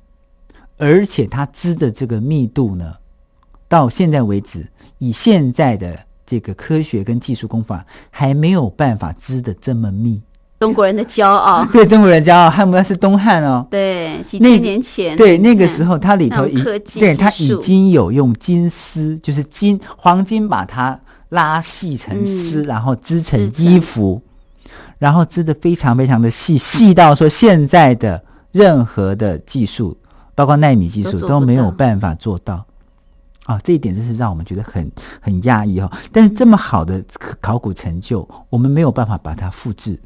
[0.76, 2.94] 而且它织的这个密度呢，
[3.68, 4.66] 到现在为止，
[4.98, 10.22] 以现在的这个科学跟技术功法，还没有办法织的这么密。
[10.60, 13.66] 中国人的骄傲， 对中国人骄傲，汉墓是东汉哦。
[13.70, 16.62] 对，几那千年前，对，那个时候它里头已
[16.98, 20.98] 对它已经有用金丝，就是金黄金把它
[21.30, 24.22] 拉细成丝，嗯然后织成衣服，
[24.98, 29.94] 然后织的非常非常的细，细到说现在的任何的技术，
[30.34, 32.64] 包括纳米技术都都没有办法做到。
[33.44, 34.90] 啊，这一点真是让我们觉得很
[35.20, 35.92] 很压抑哈、哦。
[36.12, 37.04] 但是这么好的
[37.40, 39.98] 考古成就，我们没有办法把它复制。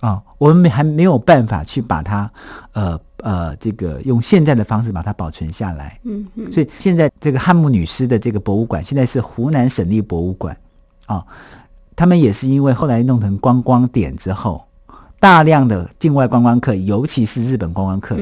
[0.00, 2.30] 啊，我们还没有办法去把它，
[2.72, 5.98] 呃呃，这个用现在的方式把它保存下来。
[6.02, 10.54] 嗯嗯，所以现在这个汉墓女尸的这个博物馆，现在是湖南省立博物馆
[11.06, 11.24] 啊。
[11.96, 14.66] 他们也是因为后来弄成观光点之后，
[15.18, 18.16] 大量的境外观光客，尤其是日本观光客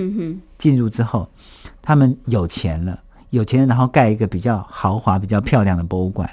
[0.59, 1.27] 进入之后，
[1.81, 2.97] 他们有钱了，
[3.33, 6.29] 有钱人然后盖一个比较豪华、比较漂亮的博物馆，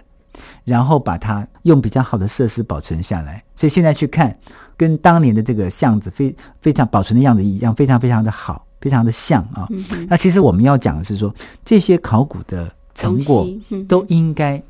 [0.65, 3.41] 然后把它用比较好的设施保存下来。
[3.55, 4.37] 所以现在去看，
[4.75, 9.65] 跟当年的这个巷子非非常保存的样子一样，非常非常的好，非常的像啊。
[9.69, 11.33] 嗯，那其实我们要讲的是说，
[11.63, 13.47] 这些考古的成果
[13.87, 14.61] 都应该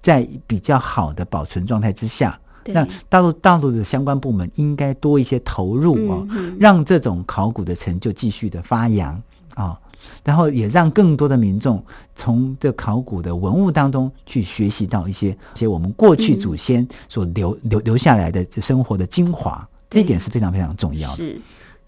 [0.00, 2.36] 在比较好的保存状态之下。
[2.68, 9.14] 那大陆大陆的相关部门应该多一些投入哦，嗯嗯让这种考古的成就继续的发扬
[9.54, 9.78] 啊、
[10.24, 11.84] 然后也让更多的民众
[12.14, 16.40] 从这考古的文物当中去学习到一些一些我们过去嗯。
[16.40, 21.24] 祖先所留、留留下来的这生活的精华，这一点是非常非常重要的。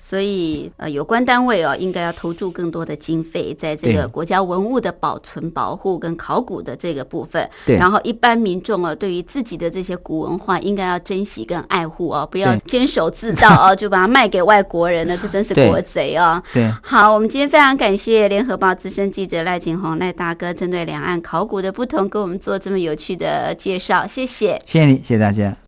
[0.09, 0.19] 是。
[0.19, 7.49] 所以，呃，有关单位哦，应该要投注更多的经费在这个国家文物的保存、保护跟考古的这个部分。
[7.65, 16.43] 对然后，一般民众哦，对于自己的这些古文化，应该要珍惜跟爱护哦，不要对坚守自盗哦，就把它卖给外国人了， 这真是国贼哦。
[16.53, 24.61] 对，好，我们今天非常感谢联合报资深记者赖景红赖大哥，针对两岸考古的不同，给我们做这么有趣的介绍，谢谢。
[24.67, 25.68] 谢谢你，谢谢大家。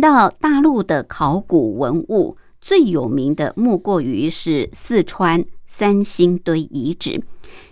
[0.00, 7.22] 到大陆的考古文物，最有名的莫过于是四川三星堆遗址。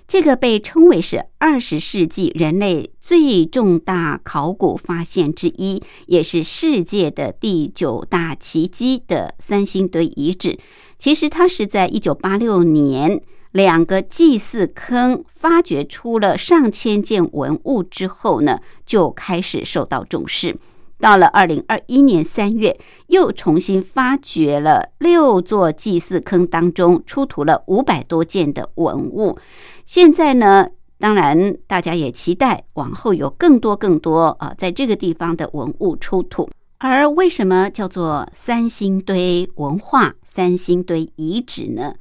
[0.07, 10.59] 这个被称为是二十世纪人类最重大考古发现之一，也是世界的第九大奇迹的三星堆遗址。
[10.99, 13.20] 其实它是在一九八六年
[13.53, 20.57] 两个祭祀坑发掘出了上千件文物之后呢，就开始受到重视。
[21.01, 29.38] 到了二零二一年三月，又重新发掘了六座祭祀坑当中，出土了五百多件的文物。
[29.86, 30.68] 现在呢，
[30.99, 36.51] 当然大家也期待往后有更多更多啊、在这个地方的文物出土。
[36.78, 41.94] 而为什么叫做三星堆文化、三星堆遗址呢？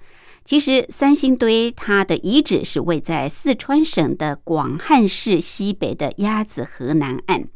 [0.45, 7.47] 其实三星堆它的遗址是位在四川省的广汉市西北的鸭子河南岸。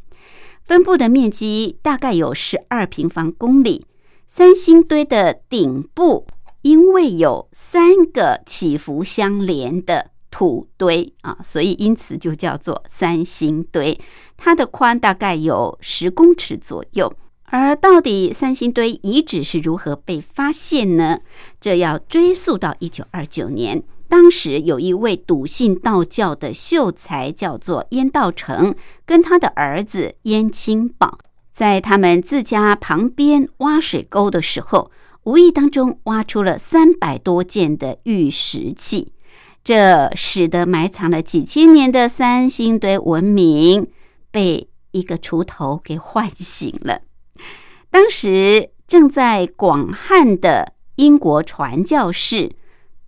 [0.64, 3.86] 分布的面积大概有十二平方公里。
[4.28, 6.26] 三星堆的顶部
[6.62, 14.00] 因为有三个起伏相连的土堆啊，所以因此就叫做三星堆。
[14.38, 17.14] 它的宽大概有十公尺左右。
[17.46, 21.20] 而到底三星堆遗址是如何被发现呢？
[21.60, 23.84] 这要追溯到一九二九年。
[24.12, 31.18] 当时有一位笃信道教的秀才，叫做燕道成，跟他的儿子燕青宝，
[31.50, 34.92] 在他们自家旁边挖水沟的时候，
[35.24, 39.14] 无意当中挖出了三百多件的玉石器，
[39.64, 43.88] 这使得埋藏了几千年的三星堆文明
[44.30, 47.00] 被一个锄头给唤醒了。
[47.90, 52.58] 当时正在广汉的英国传教士。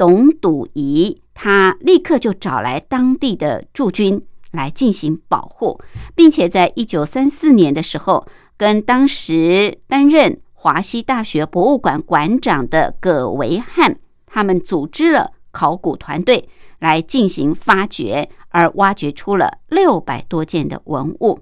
[0.03, 5.79] 董笃仪他立刻就找来当地的驻军来进行保护，
[6.13, 8.27] 并且在一九三四年的时候，
[8.57, 16.49] 跟当时担任华西大学博物馆馆长的葛维汉，他们组织了考古团队
[16.79, 21.39] 来进行发掘，而挖掘出了六百多件的文物。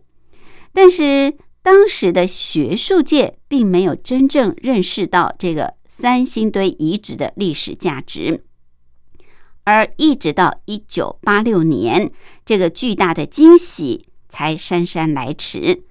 [0.72, 1.34] 但是
[1.64, 8.44] 当时的学术界并没有真正认识到这个三星堆遗址的历史价值。
[9.64, 12.12] 而一直到一九八六年，
[12.46, 15.84] 这个巨大的惊喜才姗姗来迟。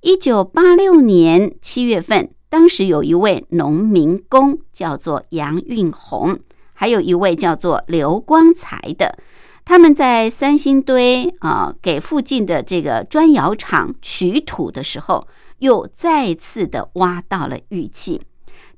[0.00, 6.38] 一九八六年七月份，当时有一位农民工叫做杨运红，
[6.74, 9.18] 还有一位叫做刘光才的，
[9.64, 15.26] 他们在三星堆啊、给附近的这个砖窑厂取土的时候，
[15.58, 18.22] 又再次的挖到了玉器，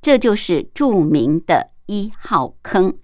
[0.01, 2.94] 这就是著名的一号坑。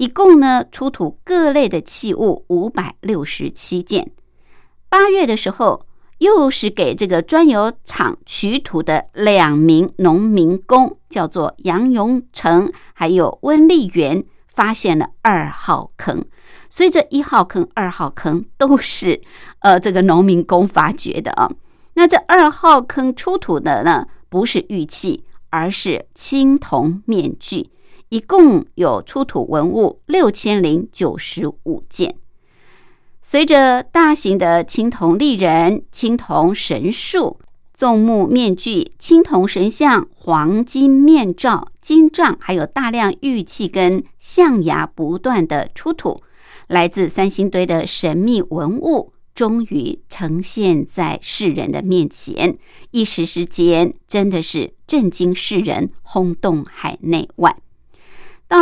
[0.00, 4.10] 一共呢出土各类的器物五百六十七件。
[4.88, 5.84] 八月的时候，
[6.16, 14.24] 又是给这个砖窑厂取土的两名农民工，叫做杨永成还有温丽元，
[14.54, 16.24] 发现了二号坑。
[16.70, 19.20] 所以这一号坑、二号坑都是
[19.58, 21.50] 呃这个农民工发掘的啊。
[21.92, 27.68] 那这二号坑出土的呢，不是玉器，而是青铜面具。
[28.10, 32.16] 一共有出土文物六千零九十五件。
[33.22, 37.38] 随着大型的青铜立人、青铜神树、
[37.72, 46.20] 纵目面具、青铜神像、黄金面罩、金杖，还有大量玉器跟象牙不断的出土，
[46.66, 52.58] 来自三星堆的神秘文物终于呈现在世人的面前，
[52.90, 57.56] 一时之间真的是震惊世人，轰动海内外。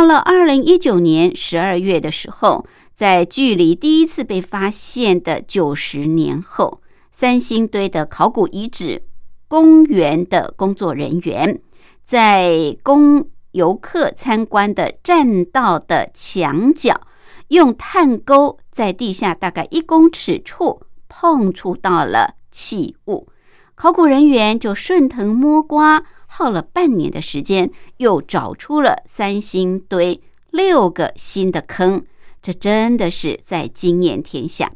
[0.09, 6.81] 到了二零一九年十二月的时候，在距离第一次被发现的九十年后，
[7.11, 9.03] 三星堆的考古遗址
[9.47, 11.61] 公园的工作人员
[12.03, 17.01] 在供游客参观的栈道的墙角，
[17.49, 23.27] 用探钩在地下大概一公尺处碰触到了器物，
[23.75, 26.03] 考古人员就顺藤摸瓜。
[26.31, 30.21] 耗了半年的时间，又找出了三星堆
[30.51, 32.05] 六个新的坑，
[32.41, 34.71] 这真的是在惊艳天下。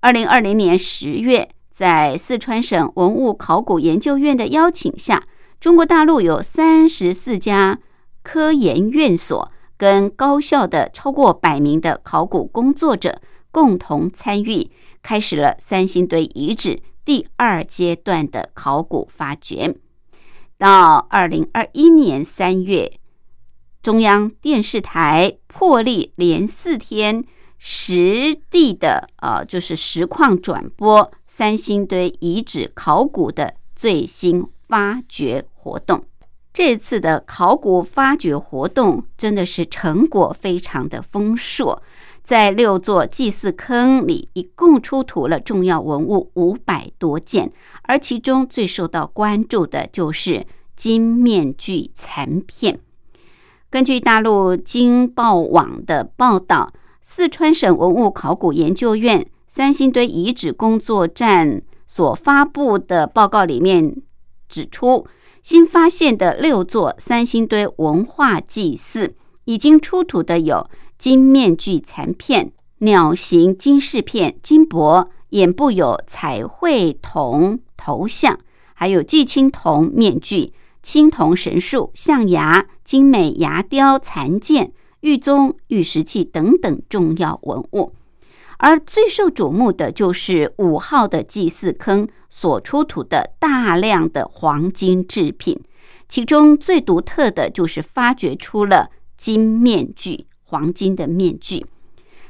[0.00, 5.24] 二零二零年十月，在四川省文物考古研究院的邀请下，
[5.58, 7.78] 中国大陆有三十四家
[8.22, 14.70] 科研院所跟高校的超过百名的考古工作者共同参与，
[15.02, 19.76] 开始了三星堆遗址第二阶段的考古发掘。
[20.58, 22.98] 到二零二一年三月，
[23.82, 27.24] 中央电视台破例连四天
[27.58, 36.04] 实地的呃，就是实况转播三星堆遗址考古的最新发掘活动。
[36.54, 41.82] 这次的考古发掘活动真的是成果非常的丰硕，
[42.26, 47.52] 在六座祭祀坑里，一共出土了重要文物五百多件，
[47.84, 52.80] 而其中最受到关注的就是金面具残片。
[53.70, 63.94] 根据大陆经报网的报道，四川省文物考古研究院三星堆遗址工作站所发布的报告里面
[64.48, 65.06] 指出。
[65.44, 69.14] 新发现的六座三星堆文化祭祀，
[69.44, 70.68] 已经出土的有
[70.98, 78.38] 金面具残片、鸟形金饰片、金箔，眼部有彩绘铜头像，
[78.74, 87.92] 还有祭青铜面具、青铜神树、象牙、精美牙雕残件、玉宗、玉石器等等重要文物。
[88.58, 95.62] 而最受瞩目的就是五号的祭祀坑所出土的大量的黄金制品，
[96.08, 101.66] 其中最独特的就是发掘出了金面具，黄金的面具。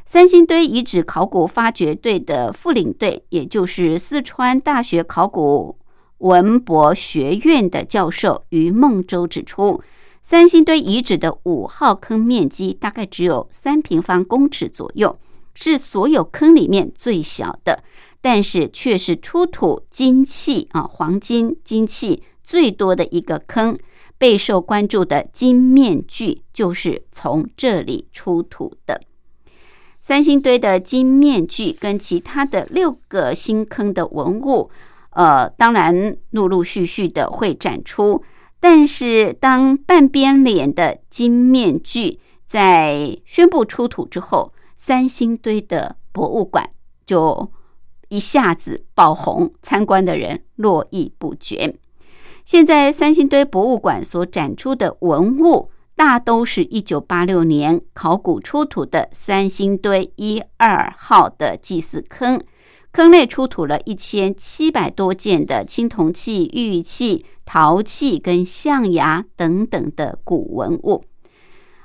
[0.05, 5.77] 三星堆遗址考古发掘队的副领队，也就是四川大学考古
[6.19, 9.83] 文博学院的教授于孟洲指出，
[10.23, 15.19] 三星堆遗址的五号坑面积大概只有三平方公尺左右。
[15.59, 17.83] 是所有坑里面最小的，
[18.21, 23.79] 但是却是出土金器啊，黄金金器最多的一个坑。
[24.19, 29.01] 备受关注的金面具就是从这里出土的。
[30.01, 34.71] 三星堆的金面具跟其他的六个新坑的文物，
[35.11, 38.23] 呃，当然陆陆续续的会展出。
[38.61, 46.71] 但是当半边脸的金面具在宣布出土之后，三星堆的博物馆
[47.05, 47.51] 就
[48.09, 51.77] 一下子爆红，参观的人络绎不绝。
[52.47, 62.40] 现在三星堆博物馆所展出的文物，大都是一九八六年考古出土的三星堆一二号的祭祀坑，
[62.92, 71.03] 坑内出土了一千七百多件的青铜器、玉器、陶器跟象牙等等的古文物。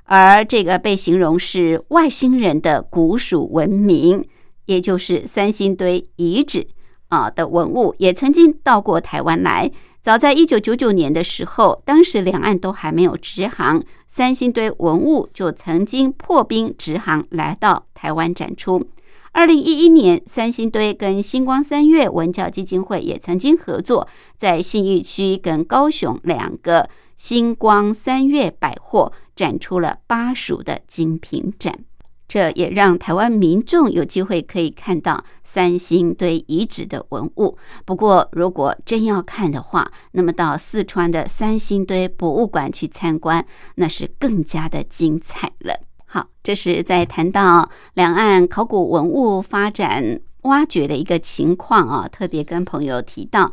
[0.03, 4.24] 而这个被形容是外星人的古蜀文明，
[4.68, 6.68] 也就是三星堆遗址
[7.07, 9.72] 啊的文物，也曾经到过台湾来。
[10.02, 18.84] 早在一九九九年的时候，当时两岸都还没有直航，三星堆文物就曾经破冰直航来到台湾展出。
[19.32, 31.86] 二零一一年，三星堆跟星光三月文教基金会也曾经合作，在信义区跟高雄两个星光三月百货展出了巴蜀的精品展。
[32.34, 37.58] 这也让台湾民众有机会可以看到三星堆遗址的文物。
[37.84, 45.78] 不过，如果真要看的话，那么到四川的三星堆博物馆去参观，那是更加的精彩了。
[46.06, 53.52] 好，这是在谈到两岸考古文物发展挖掘的一个情况啊，特别跟朋友提到。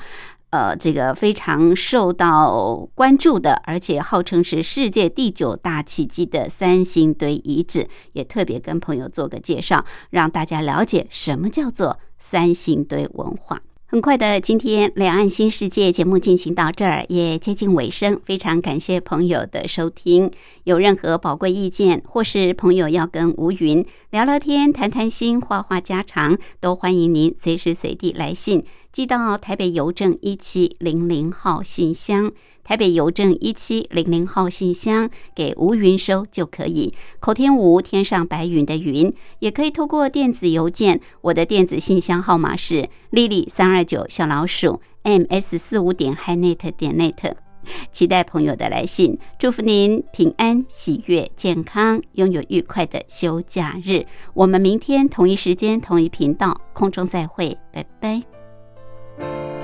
[0.51, 13.61] 呃，这个非常受到关注的，而且号称是世界第九大奇迹的三星堆遗址，也特别跟朋友做个介绍，让大家了解什么叫做三星堆文化。
[13.91, 18.21] 很快的，今天两岸新世界节目进行到这儿，也接近尾声。
[18.27, 20.31] 非常感谢朋友的收听。
[20.65, 28.63] 有任何宝贵意见，或是朋友要跟吴云聊聊天、谈谈心、话话家常，都欢迎您随时随地来信。
[28.93, 32.31] 寄到台北邮政一七零零号信箱，
[32.69, 36.93] 台北邮政一七零零号信箱给吴云收就可以。
[37.19, 41.01] 口天吴，天上白云的云，也可以透过电子邮件。
[41.23, 47.37] 我的电子信箱号码是 lily 三二九小老鼠 ms 四五点 hinet 点 net。
[47.91, 54.05] 期待朋友的来信，祝福您平安、喜悦、健康，拥有愉快的休假日。
[54.35, 59.58] 我们明天同一时间、同一频道空中再会，拜拜。